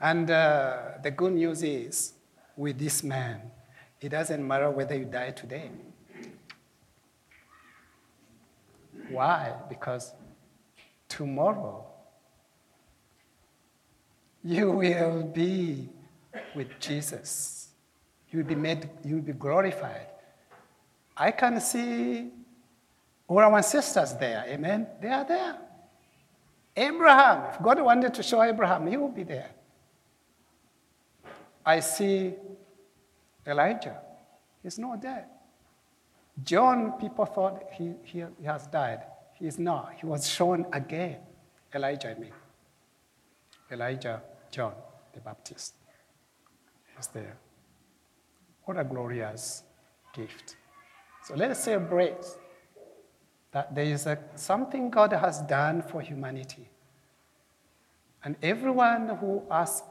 And 0.00 0.30
uh, 0.30 0.78
the 1.02 1.10
good 1.10 1.32
news 1.32 1.62
is, 1.62 2.12
with 2.56 2.78
this 2.78 3.02
man, 3.02 3.40
it 4.00 4.10
doesn't 4.10 4.46
matter 4.46 4.70
whether 4.70 4.94
you 4.94 5.06
die 5.06 5.30
today. 5.30 5.70
Why? 9.08 9.54
Because 9.68 10.12
tomorrow 11.08 11.86
you 14.42 14.70
will 14.70 15.22
be 15.22 15.88
with 16.54 16.78
Jesus. 16.78 17.68
You 18.30 18.40
will 18.40 18.46
be 18.46 18.54
made, 18.54 18.88
you 19.04 19.16
will 19.16 19.22
be 19.22 19.32
glorified. 19.32 20.08
I 21.16 21.30
can 21.30 21.60
see 21.60 22.30
all 23.28 23.38
our 23.38 23.62
sisters 23.62 24.12
there. 24.14 24.44
Amen. 24.48 24.86
They 25.00 25.08
are 25.08 25.24
there. 25.24 25.56
Abraham, 26.76 27.52
if 27.52 27.62
God 27.62 27.80
wanted 27.80 28.12
to 28.14 28.22
show 28.22 28.42
Abraham, 28.42 28.86
he 28.86 28.96
will 28.96 29.08
be 29.08 29.22
there. 29.22 29.50
I 31.64 31.80
see 31.80 32.34
Elijah. 33.46 34.00
He's 34.62 34.78
not 34.78 35.00
dead. 35.00 35.26
John, 36.42 36.92
people 36.92 37.26
thought 37.26 37.62
he, 37.72 37.92
he, 38.02 38.24
he 38.38 38.46
has 38.46 38.66
died. 38.66 39.00
He's 39.34 39.58
not. 39.58 39.94
He 40.00 40.06
was 40.06 40.28
shown 40.28 40.66
again. 40.72 41.18
Elijah, 41.74 42.10
I 42.10 42.14
mean. 42.14 42.32
Elijah, 43.70 44.22
John 44.50 44.74
the 45.12 45.20
Baptist 45.20 45.74
is 46.98 47.06
there. 47.08 47.36
What 48.64 48.78
a 48.78 48.84
glorious 48.84 49.62
gift. 50.12 50.56
So 51.22 51.34
let 51.34 51.50
us 51.50 51.64
celebrate 51.64 52.24
that 53.52 53.74
there 53.74 53.84
is 53.84 54.06
a, 54.06 54.18
something 54.34 54.90
God 54.90 55.12
has 55.12 55.40
done 55.42 55.82
for 55.82 56.00
humanity. 56.00 56.68
And 58.22 58.36
everyone 58.42 59.08
who 59.20 59.42
asks, 59.50 59.86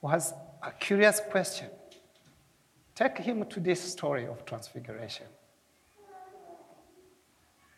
who 0.00 0.08
has 0.08 0.34
a 0.62 0.70
curious 0.72 1.20
question, 1.20 1.68
take 2.94 3.18
him 3.18 3.44
to 3.46 3.60
this 3.60 3.80
story 3.80 4.26
of 4.26 4.44
transfiguration. 4.44 5.26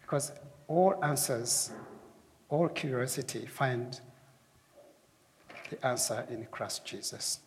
Because 0.01 0.33
all 0.68 0.95
answers, 1.03 1.70
all 2.49 2.68
curiosity 2.68 3.47
find 3.47 4.01
the 5.70 5.87
answer 5.87 6.27
in 6.29 6.47
Christ 6.51 6.85
Jesus. 6.85 7.41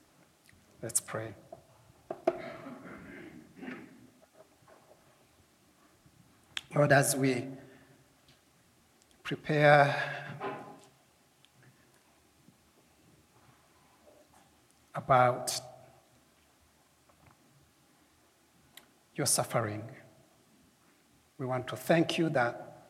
Let's 0.81 0.99
pray. 0.99 1.33
Lord, 6.75 6.91
as 6.91 7.15
we 7.15 7.45
prepare 9.23 9.95
about 14.95 15.59
your 19.15 19.25
suffering, 19.25 19.83
we 21.37 21.45
want 21.45 21.67
to 21.67 21.75
thank 21.75 22.17
you 22.17 22.29
that 22.29 22.87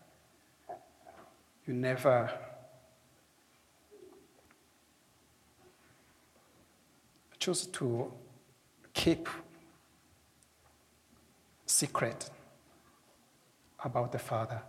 you 1.68 1.74
never 1.74 2.32
choose 7.40 7.66
to 7.68 8.12
keep 8.94 9.28
secret 11.66 12.30
about 13.84 14.12
the 14.12 14.20
Father. 14.20 14.62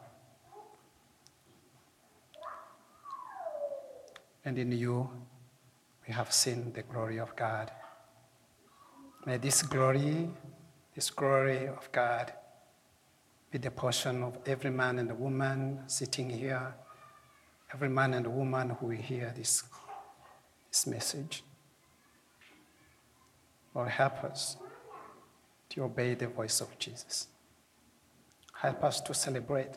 And 4.44 4.58
in 4.58 4.72
you, 4.72 5.10
we 6.06 6.14
have 6.14 6.32
seen 6.32 6.72
the 6.72 6.82
glory 6.82 7.18
of 7.18 7.34
God. 7.34 7.70
May 9.24 9.38
this 9.38 9.62
glory, 9.62 10.30
this 10.94 11.10
glory 11.10 11.66
of 11.66 11.90
God, 11.90 12.32
be 13.50 13.58
the 13.58 13.70
portion 13.70 14.22
of 14.22 14.38
every 14.46 14.70
man 14.70 14.98
and 14.98 15.18
woman 15.18 15.80
sitting 15.86 16.30
here, 16.30 16.74
every 17.74 17.88
man 17.88 18.14
and 18.14 18.26
woman 18.26 18.70
who 18.70 18.86
will 18.86 18.96
hear 18.96 19.32
this, 19.36 19.64
this 20.70 20.86
message. 20.86 21.42
Lord, 23.74 23.88
help 23.88 24.24
us 24.24 24.56
to 25.70 25.82
obey 25.82 26.14
the 26.14 26.28
voice 26.28 26.60
of 26.60 26.78
Jesus. 26.78 27.26
Help 28.54 28.84
us 28.84 29.00
to 29.00 29.12
celebrate 29.12 29.76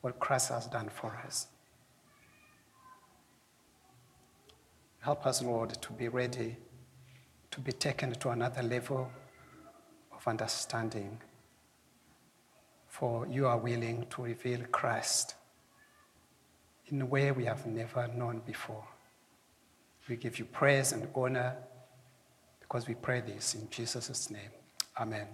what 0.00 0.18
Christ 0.18 0.48
has 0.48 0.66
done 0.66 0.88
for 0.88 1.14
us. 1.26 1.46
Help 5.00 5.26
us, 5.26 5.42
Lord, 5.42 5.70
to 5.82 5.92
be 5.92 6.08
ready 6.08 6.56
to 7.50 7.60
be 7.60 7.72
taken 7.72 8.12
to 8.12 8.30
another 8.30 8.62
level 8.62 9.10
of 10.12 10.28
understanding. 10.28 11.18
For 12.86 13.26
you 13.26 13.46
are 13.46 13.58
willing 13.58 14.06
to 14.10 14.22
reveal 14.22 14.60
Christ 14.70 15.34
in 16.86 17.02
a 17.02 17.06
way 17.06 17.30
we 17.32 17.44
have 17.44 17.66
never 17.66 18.08
known 18.08 18.42
before. 18.46 18.84
We 20.08 20.16
give 20.16 20.38
you 20.38 20.46
praise 20.46 20.92
and 20.92 21.06
honor 21.14 21.56
because 22.60 22.88
we 22.88 22.94
pray 22.94 23.20
this 23.20 23.54
in 23.54 23.68
Jesus' 23.70 24.30
name. 24.30 24.50
Amen. 24.98 25.26